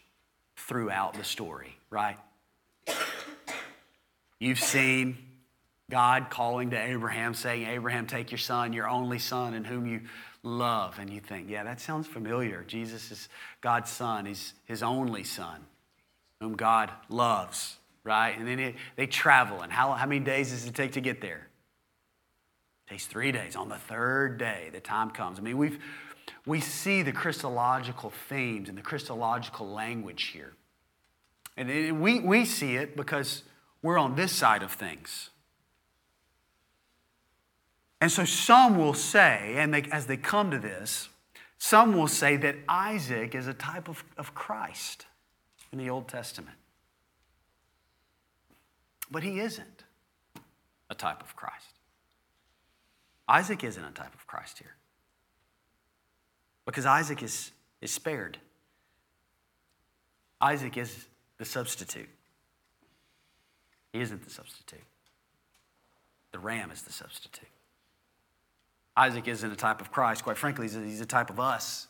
throughout 0.57 1.14
the 1.14 1.24
story, 1.24 1.76
right? 1.90 2.16
You've 4.38 4.61
seen 4.61 5.16
God 5.90 6.30
calling 6.30 6.70
to 6.70 6.78
Abraham, 6.80 7.35
saying, 7.35 7.66
Abraham, 7.66 8.07
take 8.07 8.30
your 8.30 8.38
son, 8.38 8.72
your 8.72 8.88
only 8.88 9.18
son, 9.18 9.54
in 9.54 9.64
whom 9.64 9.87
you 9.87 10.02
love. 10.42 10.98
And 10.98 11.11
you 11.11 11.20
think, 11.20 11.50
yeah, 11.50 11.64
that 11.64 11.80
sounds 11.80 12.07
familiar. 12.07 12.64
Jesus 12.66 13.11
is 13.11 13.28
God's 13.61 13.90
son, 13.90 14.26
he's 14.26 14.54
his 14.64 14.83
only 14.83 15.24
son, 15.24 15.61
whom 16.40 16.57
God 16.57 16.90
loves, 17.09 17.76
right? 18.04 18.38
And 18.38 18.46
then 18.46 18.58
it, 18.58 18.74
they 18.96 19.06
travel. 19.06 19.62
And 19.62 19.72
how, 19.72 19.92
how 19.92 20.06
many 20.06 20.20
days 20.20 20.50
does 20.50 20.66
it 20.66 20.74
take 20.74 20.92
to 20.92 21.00
get 21.00 21.20
there? 21.20 21.48
It 22.86 22.90
takes 22.90 23.06
three 23.06 23.32
days. 23.32 23.56
On 23.56 23.68
the 23.68 23.78
third 23.78 24.38
day, 24.38 24.68
the 24.72 24.80
time 24.80 25.10
comes. 25.10 25.38
I 25.38 25.42
mean, 25.42 25.58
we've, 25.58 25.82
we 26.46 26.60
see 26.60 27.02
the 27.02 27.12
Christological 27.12 28.10
themes 28.28 28.68
and 28.68 28.76
the 28.76 28.82
Christological 28.82 29.66
language 29.66 30.24
here. 30.24 30.52
And 31.56 31.70
it, 31.70 31.92
we, 31.92 32.20
we 32.20 32.44
see 32.44 32.76
it 32.76 32.96
because 32.96 33.42
we're 33.82 33.98
on 33.98 34.16
this 34.16 34.32
side 34.32 34.62
of 34.62 34.72
things. 34.72 35.30
And 38.00 38.12
so 38.12 38.26
some 38.26 38.76
will 38.76 38.92
say, 38.92 39.54
and 39.56 39.72
they, 39.72 39.82
as 39.90 40.06
they 40.06 40.18
come 40.18 40.50
to 40.50 40.58
this, 40.58 41.08
some 41.56 41.96
will 41.96 42.08
say 42.08 42.36
that 42.36 42.56
Isaac 42.68 43.34
is 43.34 43.46
a 43.46 43.54
type 43.54 43.88
of, 43.88 44.04
of 44.18 44.34
Christ 44.34 45.06
in 45.72 45.78
the 45.78 45.88
Old 45.88 46.08
Testament. 46.08 46.58
But 49.10 49.22
he 49.22 49.40
isn't 49.40 49.84
a 50.90 50.94
type 50.94 51.22
of 51.22 51.36
Christ. 51.36 51.78
Isaac 53.28 53.64
isn't 53.64 53.84
a 53.84 53.90
type 53.90 54.14
of 54.14 54.26
Christ 54.26 54.58
here. 54.58 54.74
Because 56.66 56.86
Isaac 56.86 57.22
is, 57.22 57.52
is 57.80 57.90
spared. 57.90 58.38
Isaac 60.40 60.76
is 60.76 61.06
the 61.38 61.44
substitute. 61.44 62.08
He 63.92 64.00
isn't 64.00 64.24
the 64.24 64.30
substitute. 64.30 64.80
The 66.32 66.38
ram 66.38 66.70
is 66.70 66.82
the 66.82 66.92
substitute. 66.92 67.48
Isaac 68.96 69.28
isn't 69.28 69.50
a 69.50 69.56
type 69.56 69.80
of 69.80 69.90
Christ. 69.90 70.24
Quite 70.24 70.36
frankly, 70.36 70.66
he's 70.66 70.76
a, 70.76 70.80
he's 70.80 71.00
a 71.00 71.06
type 71.06 71.30
of 71.30 71.40
us. 71.40 71.88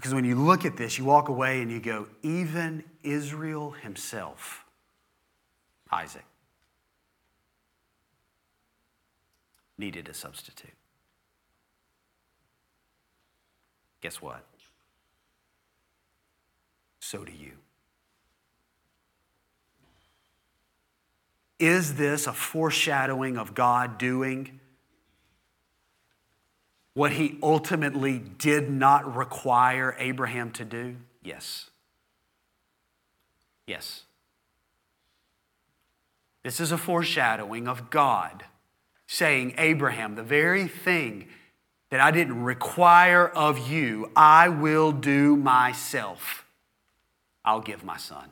Because 0.00 0.14
when 0.14 0.24
you 0.24 0.34
look 0.34 0.64
at 0.64 0.78
this, 0.78 0.96
you 0.96 1.04
walk 1.04 1.28
away 1.28 1.60
and 1.60 1.70
you 1.70 1.78
go, 1.78 2.06
even 2.22 2.82
Israel 3.02 3.72
himself, 3.72 4.64
Isaac, 5.92 6.24
needed 9.76 10.08
a 10.08 10.14
substitute. 10.14 10.72
Guess 14.00 14.22
what? 14.22 14.42
So 17.00 17.22
do 17.22 17.32
you. 17.32 17.52
Is 21.58 21.96
this 21.96 22.26
a 22.26 22.32
foreshadowing 22.32 23.36
of 23.36 23.54
God 23.54 23.98
doing 23.98 24.60
what 26.94 27.12
he 27.12 27.38
ultimately 27.42 28.18
did 28.18 28.70
not 28.70 29.16
require 29.16 29.96
Abraham 29.98 30.50
to 30.52 30.64
do? 30.64 30.96
Yes. 31.22 31.70
Yes. 33.66 34.04
This 36.42 36.60
is 36.60 36.72
a 36.72 36.78
foreshadowing 36.78 37.68
of 37.68 37.90
God 37.90 38.44
saying, 39.06 39.54
Abraham, 39.58 40.14
the 40.14 40.22
very 40.22 40.66
thing 40.66 41.28
that 41.90 42.00
I 42.00 42.10
didn't 42.10 42.42
require 42.42 43.28
of 43.28 43.68
you, 43.68 44.10
I 44.16 44.48
will 44.48 44.92
do 44.92 45.36
myself. 45.36 46.44
I'll 47.44 47.60
give 47.60 47.84
my 47.84 47.96
son 47.96 48.30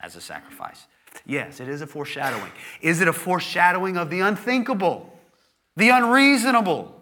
as 0.00 0.16
a 0.16 0.20
sacrifice. 0.20 0.86
Yes, 1.24 1.60
it 1.60 1.68
is 1.68 1.80
a 1.80 1.86
foreshadowing. 1.86 2.52
Is 2.80 3.00
it 3.00 3.08
a 3.08 3.12
foreshadowing 3.12 3.96
of 3.96 4.10
the 4.10 4.20
unthinkable, 4.20 5.18
the 5.76 5.88
unreasonable? 5.90 6.92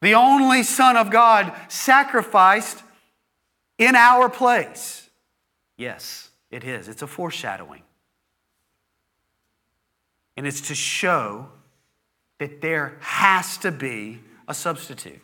The 0.00 0.14
only 0.14 0.62
Son 0.62 0.96
of 0.96 1.10
God 1.10 1.52
sacrificed 1.68 2.82
in 3.78 3.94
our 3.94 4.28
place. 4.28 5.08
Yes, 5.76 6.30
it 6.50 6.64
is. 6.64 6.88
It's 6.88 7.02
a 7.02 7.06
foreshadowing. 7.06 7.82
And 10.36 10.46
it's 10.46 10.62
to 10.68 10.74
show 10.74 11.48
that 12.38 12.60
there 12.62 12.96
has 13.00 13.58
to 13.58 13.70
be 13.70 14.20
a 14.48 14.54
substitute. 14.54 15.20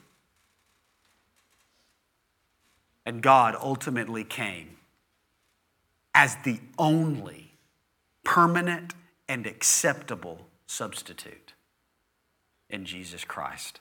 And 3.06 3.22
God 3.22 3.56
ultimately 3.58 4.24
came 4.24 4.76
as 6.14 6.36
the 6.44 6.60
only 6.78 7.52
permanent 8.24 8.94
and 9.28 9.46
acceptable 9.46 10.46
substitute 10.66 11.54
in 12.68 12.84
Jesus 12.84 13.24
Christ, 13.24 13.80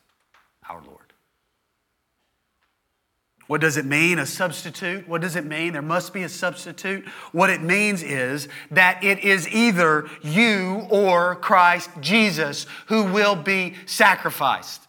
our 0.69 0.81
Lord. 0.81 1.05
What 3.47 3.61
does 3.61 3.77
it 3.77 3.85
mean, 3.85 4.17
a 4.17 4.25
substitute? 4.25 5.07
What 5.07 5.21
does 5.21 5.35
it 5.35 5.45
mean? 5.45 5.73
There 5.73 5.81
must 5.83 6.13
be 6.13 6.23
a 6.23 6.29
substitute. 6.29 7.07
What 7.31 7.51
it 7.51 7.61
means 7.61 8.01
is 8.01 8.47
that 8.71 9.03
it 9.03 9.19
is 9.19 9.47
either 9.49 10.09
you 10.23 10.87
or 10.89 11.35
Christ 11.35 11.91
Jesus 12.01 12.65
who 12.87 13.03
will 13.03 13.35
be 13.35 13.75
sacrificed. 13.85 14.81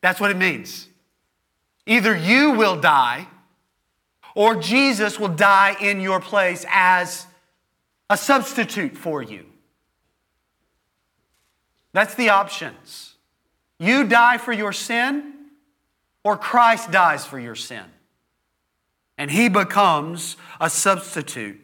That's 0.00 0.20
what 0.20 0.32
it 0.32 0.36
means. 0.36 0.88
Either 1.86 2.16
you 2.16 2.52
will 2.52 2.80
die 2.80 3.28
or 4.34 4.56
Jesus 4.56 5.20
will 5.20 5.28
die 5.28 5.76
in 5.80 6.00
your 6.00 6.20
place 6.20 6.66
as 6.68 7.26
a 8.10 8.16
substitute 8.16 8.96
for 8.96 9.22
you. 9.22 9.46
That's 11.92 12.16
the 12.16 12.30
options. 12.30 13.13
You 13.78 14.04
die 14.04 14.38
for 14.38 14.52
your 14.52 14.72
sin, 14.72 15.32
or 16.22 16.36
Christ 16.36 16.90
dies 16.90 17.26
for 17.26 17.38
your 17.38 17.54
sin. 17.54 17.84
And 19.18 19.30
he 19.30 19.48
becomes 19.48 20.36
a 20.60 20.70
substitute 20.70 21.60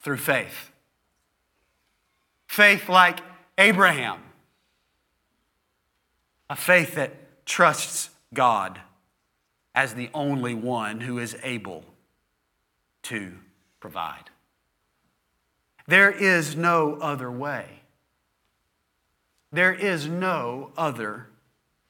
through 0.00 0.18
faith. 0.18 0.70
Faith 2.46 2.88
like 2.88 3.20
Abraham, 3.56 4.20
a 6.48 6.56
faith 6.56 6.94
that 6.94 7.46
trusts 7.46 8.10
God 8.32 8.80
as 9.74 9.94
the 9.94 10.10
only 10.14 10.54
one 10.54 11.00
who 11.00 11.18
is 11.18 11.36
able 11.42 11.84
to 13.02 13.32
provide. 13.80 14.30
There 15.86 16.10
is 16.10 16.56
no 16.56 16.98
other 17.00 17.30
way. 17.30 17.77
There 19.50 19.72
is 19.72 20.06
no 20.06 20.72
other 20.76 21.28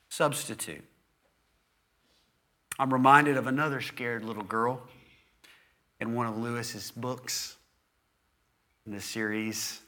substitute. 0.09 0.85
I'm 2.79 2.93
reminded 2.93 3.37
of 3.37 3.47
another 3.47 3.81
scared 3.81 4.25
little 4.25 4.45
girl 4.45 4.83
in 6.01 6.15
one 6.15 6.27
of 6.27 6.37
Lewis's 6.37 6.93
books 6.93 7.57
in 8.87 8.93
the 8.93 9.01
series 9.01 9.81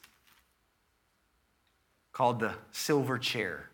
called 2.13 2.41
The 2.41 2.55
Silver 2.73 3.19
Chair. 3.19 3.71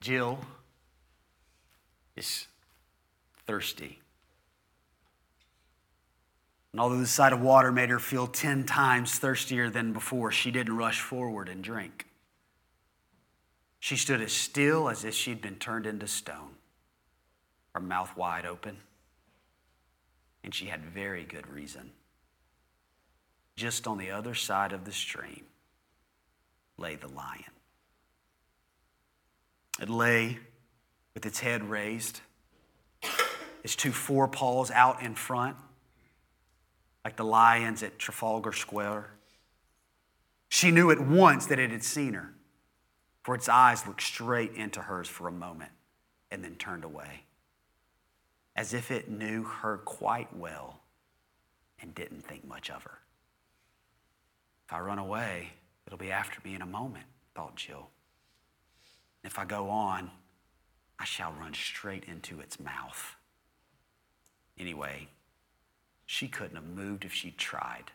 Jill 0.00 0.38
is 2.16 2.46
thirsty. 3.46 4.00
And 6.74 6.80
although 6.80 6.98
the 6.98 7.06
sight 7.06 7.32
of 7.32 7.40
water 7.40 7.70
made 7.70 7.90
her 7.90 8.00
feel 8.00 8.26
10 8.26 8.64
times 8.64 9.16
thirstier 9.16 9.70
than 9.70 9.92
before, 9.92 10.32
she 10.32 10.50
didn't 10.50 10.76
rush 10.76 11.00
forward 11.00 11.48
and 11.48 11.62
drink. 11.62 12.04
She 13.78 13.94
stood 13.94 14.20
as 14.20 14.32
still 14.32 14.88
as 14.88 15.04
if 15.04 15.14
she'd 15.14 15.40
been 15.40 15.54
turned 15.54 15.86
into 15.86 16.08
stone, 16.08 16.56
her 17.76 17.80
mouth 17.80 18.16
wide 18.16 18.44
open. 18.44 18.78
And 20.42 20.52
she 20.52 20.66
had 20.66 20.84
very 20.84 21.22
good 21.22 21.46
reason. 21.46 21.92
Just 23.54 23.86
on 23.86 23.96
the 23.96 24.10
other 24.10 24.34
side 24.34 24.72
of 24.72 24.84
the 24.84 24.90
stream 24.90 25.44
lay 26.76 26.96
the 26.96 27.06
lion. 27.06 27.52
It 29.80 29.88
lay 29.88 30.38
with 31.14 31.24
its 31.24 31.38
head 31.38 31.70
raised, 31.70 32.20
its 33.62 33.76
two 33.76 33.92
forepaws 33.92 34.72
out 34.72 35.00
in 35.00 35.14
front 35.14 35.54
like 37.04 37.16
the 37.16 37.24
lions 37.24 37.82
at 37.82 37.98
Trafalgar 37.98 38.52
Square. 38.52 39.10
She 40.48 40.70
knew 40.70 40.90
at 40.90 41.00
once 41.00 41.46
that 41.46 41.58
it 41.58 41.70
had 41.70 41.84
seen 41.84 42.14
her, 42.14 42.34
for 43.22 43.34
its 43.34 43.48
eyes 43.48 43.86
looked 43.86 44.02
straight 44.02 44.54
into 44.54 44.80
hers 44.80 45.08
for 45.08 45.28
a 45.28 45.32
moment 45.32 45.72
and 46.30 46.42
then 46.42 46.54
turned 46.54 46.84
away, 46.84 47.24
as 48.56 48.72
if 48.72 48.90
it 48.90 49.10
knew 49.10 49.42
her 49.42 49.78
quite 49.78 50.34
well 50.34 50.80
and 51.80 51.94
didn't 51.94 52.22
think 52.22 52.46
much 52.46 52.70
of 52.70 52.82
her. 52.84 52.98
If 54.66 54.72
I 54.72 54.80
run 54.80 54.98
away, 54.98 55.50
it'll 55.86 55.98
be 55.98 56.10
after 56.10 56.40
me 56.42 56.54
in 56.54 56.62
a 56.62 56.66
moment, 56.66 57.04
thought 57.34 57.56
Jill. 57.56 57.90
If 59.22 59.38
I 59.38 59.44
go 59.44 59.68
on, 59.68 60.10
I 60.98 61.04
shall 61.04 61.32
run 61.32 61.54
straight 61.54 62.04
into 62.04 62.40
its 62.40 62.60
mouth. 62.60 63.16
Anyway, 64.58 65.08
she 66.06 66.28
couldn't 66.28 66.56
have 66.56 66.64
moved 66.64 67.04
if 67.04 67.12
she 67.12 67.30
tried. 67.30 67.90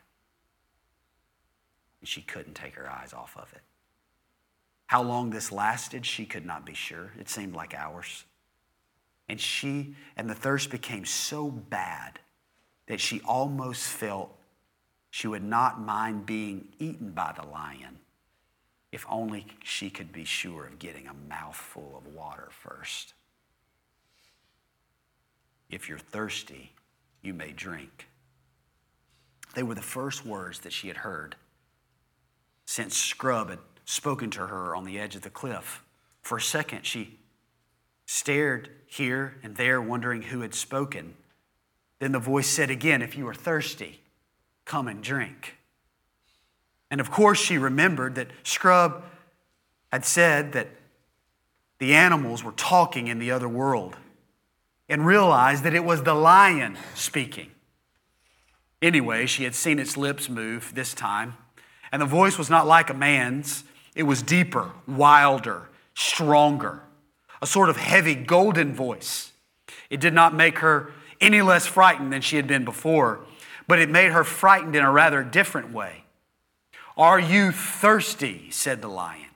And 2.00 2.08
she 2.08 2.22
couldn't 2.22 2.54
take 2.54 2.74
her 2.74 2.90
eyes 2.90 3.12
off 3.12 3.36
of 3.36 3.52
it. 3.52 3.62
How 4.86 5.02
long 5.02 5.30
this 5.30 5.52
lasted, 5.52 6.04
she 6.04 6.24
could 6.24 6.44
not 6.44 6.66
be 6.66 6.74
sure. 6.74 7.12
It 7.18 7.28
seemed 7.28 7.54
like 7.54 7.74
hours. 7.74 8.24
And 9.28 9.40
she 9.40 9.94
and 10.16 10.28
the 10.28 10.34
thirst 10.34 10.70
became 10.70 11.04
so 11.04 11.48
bad 11.50 12.18
that 12.86 13.00
she 13.00 13.20
almost 13.20 13.86
felt 13.86 14.34
she 15.10 15.28
would 15.28 15.44
not 15.44 15.80
mind 15.80 16.26
being 16.26 16.68
eaten 16.78 17.10
by 17.12 17.32
the 17.38 17.46
lion 17.46 17.98
if 18.92 19.06
only 19.08 19.46
she 19.62 19.88
could 19.90 20.12
be 20.12 20.24
sure 20.24 20.66
of 20.66 20.78
getting 20.78 21.06
a 21.06 21.14
mouthful 21.28 21.94
of 21.96 22.12
water 22.12 22.48
first. 22.50 23.14
If 25.70 25.88
you're 25.88 25.98
thirsty, 25.98 26.72
you 27.22 27.34
may 27.34 27.52
drink. 27.52 28.08
They 29.54 29.62
were 29.62 29.74
the 29.74 29.82
first 29.82 30.24
words 30.24 30.60
that 30.60 30.72
she 30.72 30.88
had 30.88 30.98
heard 30.98 31.36
since 32.70 32.96
Scrubb 32.96 33.50
had 33.50 33.58
spoken 33.84 34.30
to 34.30 34.46
her 34.46 34.76
on 34.76 34.84
the 34.84 35.00
edge 35.00 35.16
of 35.16 35.22
the 35.22 35.30
cliff. 35.30 35.82
For 36.22 36.38
a 36.38 36.40
second, 36.40 36.86
she 36.86 37.18
stared 38.06 38.70
here 38.86 39.38
and 39.42 39.56
there, 39.56 39.82
wondering 39.82 40.22
who 40.22 40.42
had 40.42 40.54
spoken. 40.54 41.14
Then 41.98 42.12
the 42.12 42.20
voice 42.20 42.46
said 42.46 42.70
again, 42.70 43.02
If 43.02 43.16
you 43.16 43.26
are 43.26 43.34
thirsty, 43.34 44.02
come 44.64 44.86
and 44.86 45.02
drink. 45.02 45.56
And 46.92 47.00
of 47.00 47.10
course, 47.10 47.40
she 47.40 47.58
remembered 47.58 48.14
that 48.14 48.28
Scrubb 48.44 49.02
had 49.90 50.04
said 50.04 50.52
that 50.52 50.68
the 51.78 51.94
animals 51.94 52.44
were 52.44 52.52
talking 52.52 53.08
in 53.08 53.18
the 53.18 53.32
other 53.32 53.48
world 53.48 53.96
and 54.90 55.06
realized 55.06 55.62
that 55.62 55.72
it 55.72 55.84
was 55.84 56.02
the 56.02 56.14
lion 56.14 56.76
speaking. 56.94 57.52
Anyway, 58.82 59.24
she 59.24 59.44
had 59.44 59.54
seen 59.54 59.78
its 59.78 59.96
lips 59.96 60.28
move 60.28 60.74
this 60.74 60.92
time, 60.92 61.36
and 61.92 62.02
the 62.02 62.06
voice 62.06 62.36
was 62.36 62.50
not 62.50 62.66
like 62.66 62.90
a 62.90 62.94
man's. 62.94 63.62
It 63.94 64.02
was 64.02 64.20
deeper, 64.20 64.72
wilder, 64.88 65.68
stronger, 65.94 66.82
a 67.40 67.46
sort 67.46 67.70
of 67.70 67.76
heavy 67.76 68.16
golden 68.16 68.74
voice. 68.74 69.30
It 69.90 70.00
did 70.00 70.12
not 70.12 70.34
make 70.34 70.58
her 70.58 70.92
any 71.20 71.40
less 71.40 71.66
frightened 71.66 72.12
than 72.12 72.20
she 72.20 72.34
had 72.34 72.48
been 72.48 72.64
before, 72.64 73.20
but 73.68 73.78
it 73.78 73.88
made 73.88 74.10
her 74.10 74.24
frightened 74.24 74.74
in 74.74 74.82
a 74.82 74.90
rather 74.90 75.22
different 75.22 75.72
way. 75.72 76.04
Are 76.96 77.20
you 77.20 77.52
thirsty? 77.52 78.50
said 78.50 78.82
the 78.82 78.88
lion. 78.88 79.28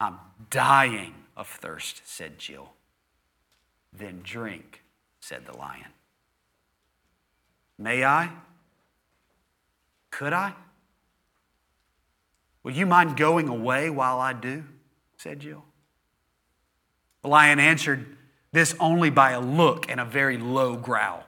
I'm 0.00 0.18
dying 0.50 1.14
of 1.36 1.48
thirst, 1.48 2.02
said 2.04 2.38
Jill. 2.38 2.75
Then 3.92 4.20
drink, 4.22 4.82
said 5.20 5.46
the 5.46 5.56
lion. 5.56 5.92
May 7.78 8.04
I? 8.04 8.30
Could 10.10 10.32
I? 10.32 10.54
Will 12.62 12.72
you 12.72 12.86
mind 12.86 13.16
going 13.16 13.48
away 13.48 13.90
while 13.90 14.18
I 14.18 14.32
do? 14.32 14.64
said 15.18 15.40
Jill. 15.40 15.64
The 17.22 17.28
lion 17.28 17.58
answered 17.58 18.16
this 18.52 18.74
only 18.80 19.10
by 19.10 19.32
a 19.32 19.40
look 19.40 19.90
and 19.90 20.00
a 20.00 20.04
very 20.04 20.38
low 20.38 20.76
growl. 20.76 21.24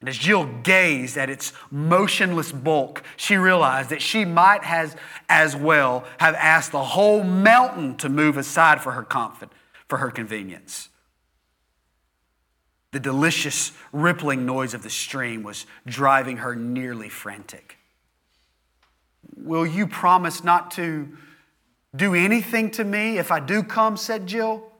And 0.00 0.08
as 0.08 0.18
Jill 0.18 0.46
gazed 0.62 1.16
at 1.16 1.30
its 1.30 1.52
motionless 1.70 2.52
bulk, 2.52 3.02
she 3.16 3.36
realized 3.36 3.90
that 3.90 4.02
she 4.02 4.24
might 4.24 4.62
has 4.62 4.94
as 5.28 5.56
well 5.56 6.04
have 6.18 6.34
asked 6.34 6.72
the 6.72 6.84
whole 6.84 7.24
mountain 7.24 7.96
to 7.96 8.08
move 8.08 8.36
aside 8.36 8.80
for 8.80 8.92
her 8.92 9.02
comfort, 9.02 9.50
for 9.88 9.98
her 9.98 10.10
convenience. 10.10 10.90
The 12.92 13.00
delicious 13.00 13.72
rippling 13.92 14.46
noise 14.46 14.74
of 14.74 14.82
the 14.82 14.90
stream 14.90 15.42
was 15.42 15.66
driving 15.86 16.38
her 16.38 16.54
nearly 16.54 17.08
frantic. 17.08 17.76
Will 19.36 19.66
you 19.66 19.86
promise 19.86 20.44
not 20.44 20.70
to 20.72 21.08
do 21.94 22.14
anything 22.14 22.70
to 22.72 22.84
me 22.84 23.18
if 23.18 23.30
I 23.30 23.40
do 23.40 23.62
come? 23.62 23.96
said 23.96 24.26
Jill. 24.26 24.72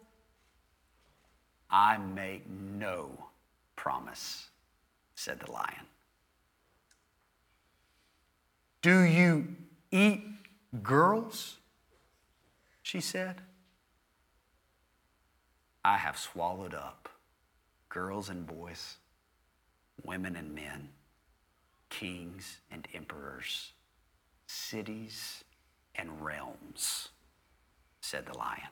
I 1.70 1.98
make 1.98 2.48
no 2.48 3.26
promise, 3.74 4.48
said 5.14 5.40
the 5.40 5.50
lion. 5.50 5.86
Do 8.82 9.00
you 9.00 9.48
eat 9.90 10.22
girls? 10.82 11.57
She 12.82 13.00
said. 13.00 13.40
I 15.84 15.96
have 15.96 16.16
swallowed 16.16 16.74
up 16.74 17.09
girls 17.97 18.28
and 18.28 18.47
boys, 18.47 18.99
women 20.05 20.36
and 20.36 20.55
men, 20.55 20.90
kings 21.88 22.59
and 22.70 22.86
emperors, 22.92 23.72
cities 24.47 25.42
and 25.94 26.22
realms, 26.22 27.09
said 28.03 28.26
the 28.26 28.36
lion. 28.36 28.68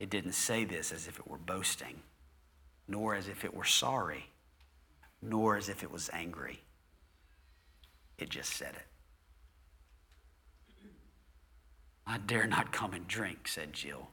It 0.00 0.10
didn't 0.10 0.32
say 0.32 0.64
this 0.64 0.90
as 0.90 1.06
if 1.06 1.20
it 1.20 1.28
were 1.28 1.38
boasting, 1.38 2.00
nor 2.88 3.14
as 3.14 3.28
if 3.28 3.44
it 3.44 3.54
were 3.54 3.62
sorry, 3.64 4.26
nor 5.22 5.56
as 5.56 5.68
if 5.68 5.84
it 5.84 5.92
was 5.92 6.10
angry. 6.12 6.60
It 8.18 8.30
just 8.30 8.50
said 8.54 8.74
it. 8.74 8.86
I 12.04 12.18
dare 12.18 12.48
not 12.48 12.72
come 12.72 12.94
and 12.94 13.06
drink, 13.06 13.46
said 13.46 13.72
Jill. 13.72 14.08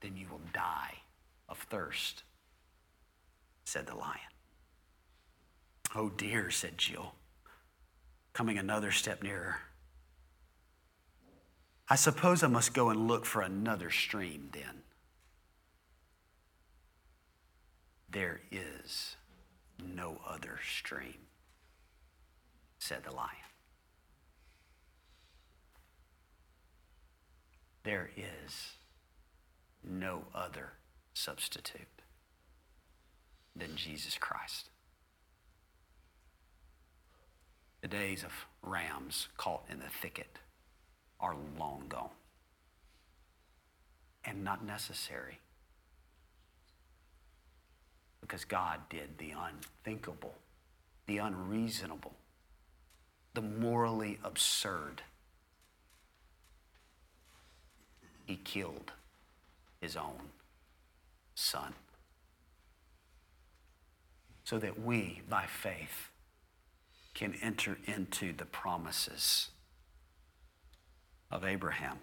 Then 0.00 0.16
you 0.16 0.26
will 0.30 0.40
die 0.52 0.98
of 1.48 1.58
thirst, 1.58 2.22
said 3.64 3.86
the 3.86 3.94
lion. 3.94 4.18
Oh 5.94 6.10
dear, 6.10 6.50
said 6.50 6.78
Jill, 6.78 7.14
coming 8.32 8.58
another 8.58 8.92
step 8.92 9.22
nearer. 9.22 9.60
I 11.88 11.96
suppose 11.96 12.42
I 12.42 12.48
must 12.48 12.74
go 12.74 12.90
and 12.90 13.08
look 13.08 13.24
for 13.24 13.40
another 13.40 13.90
stream 13.90 14.50
then. 14.52 14.82
There 18.10 18.40
is 18.50 19.16
no 19.82 20.20
other 20.26 20.60
stream, 20.66 21.26
said 22.78 23.04
the 23.04 23.12
lion. 23.12 23.30
There 27.84 28.10
is 28.16 28.72
no 29.82 30.24
other 30.34 30.72
substitute 31.14 32.02
than 33.54 33.76
Jesus 33.76 34.16
Christ. 34.18 34.70
The 37.80 37.88
days 37.88 38.24
of 38.24 38.32
rams 38.62 39.28
caught 39.36 39.64
in 39.70 39.78
the 39.78 39.88
thicket 40.02 40.38
are 41.20 41.36
long 41.58 41.84
gone 41.88 42.10
and 44.24 44.44
not 44.44 44.64
necessary 44.64 45.38
because 48.20 48.44
God 48.44 48.80
did 48.90 49.16
the 49.18 49.30
unthinkable, 49.30 50.34
the 51.06 51.18
unreasonable, 51.18 52.14
the 53.34 53.42
morally 53.42 54.18
absurd. 54.22 55.02
He 58.26 58.36
killed 58.36 58.92
his 59.80 59.96
own 59.96 60.30
son 61.34 61.74
so 64.44 64.58
that 64.58 64.80
we, 64.80 65.20
by 65.28 65.44
faith, 65.44 66.10
can 67.12 67.34
enter 67.42 67.76
into 67.86 68.32
the 68.32 68.46
promises 68.46 69.48
of 71.30 71.44
Abraham. 71.44 71.98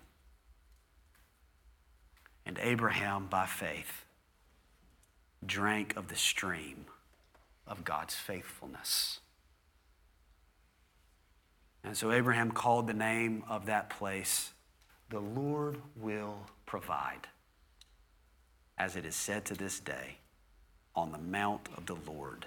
And 2.45 2.59
Abraham, 2.61 3.25
by 3.27 3.47
faith, 3.47 4.05
drank 5.43 5.95
of 5.95 6.07
the 6.07 6.15
stream 6.15 6.85
of 7.65 7.83
God's 7.83 8.13
faithfulness. 8.13 9.21
And 11.83 11.97
so 11.97 12.11
Abraham 12.11 12.51
called 12.51 12.87
the 12.87 12.93
name 12.93 13.43
of 13.49 13.65
that 13.65 13.89
place, 13.89 14.53
The 15.09 15.19
Lord 15.19 15.77
will 15.95 16.37
provide. 16.65 17.27
As 18.77 18.95
it 18.95 19.05
is 19.05 19.15
said 19.15 19.45
to 19.45 19.53
this 19.53 19.79
day, 19.79 20.17
on 20.95 21.11
the 21.11 21.17
mount 21.17 21.69
of 21.77 21.85
the 21.85 21.97
Lord 22.09 22.45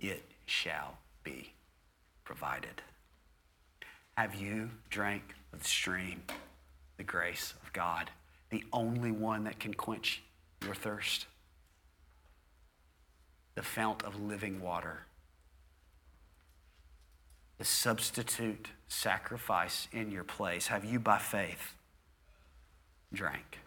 it 0.00 0.24
shall 0.44 0.98
be 1.24 1.52
provided. 2.24 2.82
Have 4.16 4.34
you 4.34 4.70
drank 4.90 5.34
of 5.52 5.62
the 5.62 5.68
stream, 5.68 6.22
the 6.96 7.04
grace 7.04 7.54
of 7.62 7.72
God, 7.72 8.10
the 8.50 8.64
only 8.72 9.10
one 9.10 9.44
that 9.44 9.58
can 9.58 9.74
quench 9.74 10.22
your 10.64 10.74
thirst? 10.74 11.26
The 13.54 13.62
fount 13.62 14.02
of 14.02 14.20
living 14.20 14.60
water, 14.60 15.06
the 17.58 17.64
substitute 17.64 18.68
sacrifice 18.88 19.88
in 19.92 20.10
your 20.10 20.24
place. 20.24 20.66
Have 20.66 20.84
you, 20.84 20.98
by 20.98 21.18
faith, 21.18 21.74
drank? 23.12 23.58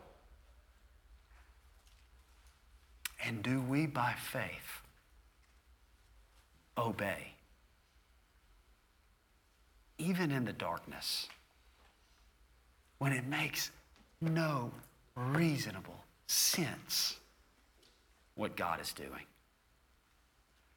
And 3.25 3.43
do 3.43 3.61
we, 3.61 3.85
by 3.85 4.13
faith, 4.13 4.81
obey? 6.77 7.33
even 9.99 10.31
in 10.31 10.45
the 10.45 10.53
darkness, 10.53 11.27
when 12.97 13.11
it 13.11 13.27
makes 13.27 13.69
no 14.21 14.71
reasonable 15.15 16.03
sense 16.25 17.17
what 18.35 18.55
God 18.55 18.79
is 18.79 18.93
doing, 18.93 19.25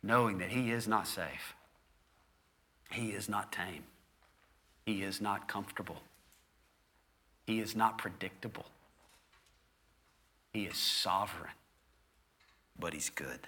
knowing 0.03 0.39
that 0.39 0.51
He 0.51 0.73
is 0.73 0.89
not 0.89 1.07
safe, 1.07 1.55
He 2.91 3.11
is 3.11 3.29
not 3.29 3.53
tame, 3.53 3.85
He 4.85 5.03
is 5.03 5.21
not 5.21 5.47
comfortable, 5.47 6.03
He 7.47 7.61
is 7.61 7.77
not 7.77 7.99
predictable, 7.99 8.67
He 10.53 10.65
is 10.65 10.77
sovereign, 10.77 11.53
but 12.79 12.95
He's 12.95 13.11
good. 13.11 13.41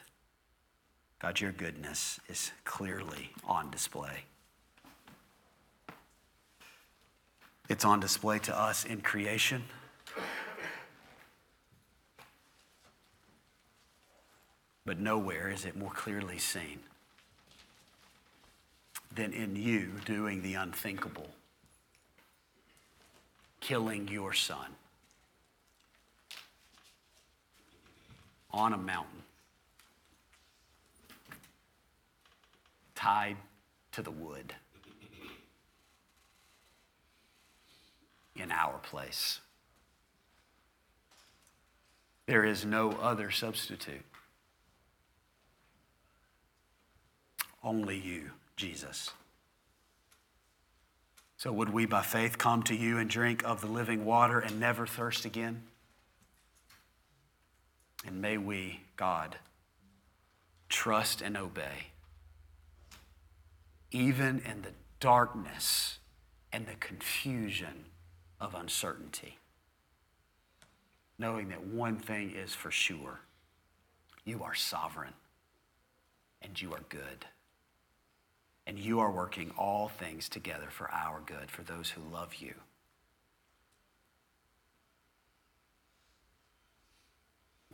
God, 1.20 1.40
your 1.40 1.52
goodness 1.52 2.20
is 2.28 2.52
clearly 2.64 3.30
on 3.44 3.70
display. 3.70 4.24
It's 7.68 7.84
on 7.84 8.00
display 8.00 8.38
to 8.40 8.58
us 8.58 8.84
in 8.84 9.00
creation. 9.00 9.62
But 14.86 15.00
nowhere 15.00 15.48
is 15.48 15.64
it 15.64 15.76
more 15.76 15.90
clearly 15.90 16.38
seen 16.38 16.80
than 19.14 19.32
in 19.32 19.56
you 19.56 19.92
doing 20.04 20.42
the 20.42 20.54
unthinkable, 20.54 21.30
killing 23.60 24.08
your 24.08 24.34
son 24.34 24.76
on 28.54 28.72
a 28.72 28.78
mountain, 28.78 29.22
tied 32.94 33.36
to 33.92 34.02
the 34.02 34.10
wood. 34.10 34.54
in 38.36 38.50
our 38.50 38.78
place. 38.78 39.40
There 42.26 42.44
is 42.44 42.64
no 42.64 42.92
other 42.92 43.30
substitute. 43.30 44.02
Only 47.62 47.98
you, 47.98 48.30
Jesus. 48.56 49.10
So, 51.36 51.52
would 51.52 51.70
we 51.70 51.86
by 51.86 52.02
faith 52.02 52.38
come 52.38 52.62
to 52.64 52.74
you 52.74 52.98
and 52.98 53.08
drink 53.08 53.42
of 53.44 53.60
the 53.60 53.66
living 53.66 54.04
water 54.04 54.38
and 54.38 54.58
never 54.58 54.86
thirst 54.86 55.24
again? 55.24 55.62
And 58.06 58.20
may 58.20 58.36
we, 58.36 58.80
God, 58.96 59.36
trust 60.68 61.22
and 61.22 61.36
obey, 61.36 61.88
even 63.90 64.40
in 64.40 64.62
the 64.62 64.72
darkness 65.00 65.98
and 66.52 66.66
the 66.66 66.74
confusion 66.74 67.86
of 68.40 68.54
uncertainty. 68.54 69.38
Knowing 71.18 71.48
that 71.48 71.64
one 71.64 71.96
thing 71.96 72.32
is 72.34 72.54
for 72.54 72.70
sure 72.70 73.20
you 74.24 74.42
are 74.42 74.54
sovereign 74.54 75.12
and 76.42 76.60
you 76.60 76.72
are 76.72 76.84
good. 76.88 77.26
And 78.66 78.78
you 78.78 79.00
are 79.00 79.10
working 79.10 79.50
all 79.58 79.88
things 79.88 80.28
together 80.28 80.68
for 80.70 80.90
our 80.90 81.20
good, 81.24 81.50
for 81.50 81.62
those 81.62 81.90
who 81.90 82.00
love 82.10 82.36
you. 82.36 82.54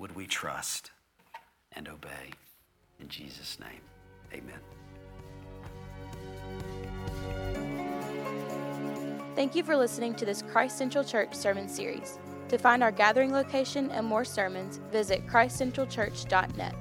Would 0.00 0.16
we 0.16 0.26
trust 0.26 0.92
and 1.72 1.86
obey? 1.86 2.32
In 3.00 3.08
Jesus' 3.08 3.58
name, 3.60 3.82
amen. 4.32 4.58
Thank 9.36 9.54
you 9.54 9.62
for 9.62 9.76
listening 9.76 10.14
to 10.14 10.24
this 10.24 10.40
Christ 10.40 10.78
Central 10.78 11.04
Church 11.04 11.34
sermon 11.34 11.68
series. 11.68 12.18
To 12.48 12.56
find 12.56 12.82
our 12.82 12.90
gathering 12.90 13.30
location 13.30 13.90
and 13.90 14.06
more 14.06 14.24
sermons, 14.24 14.80
visit 14.90 15.26
christcentralchurch.net. 15.26 16.74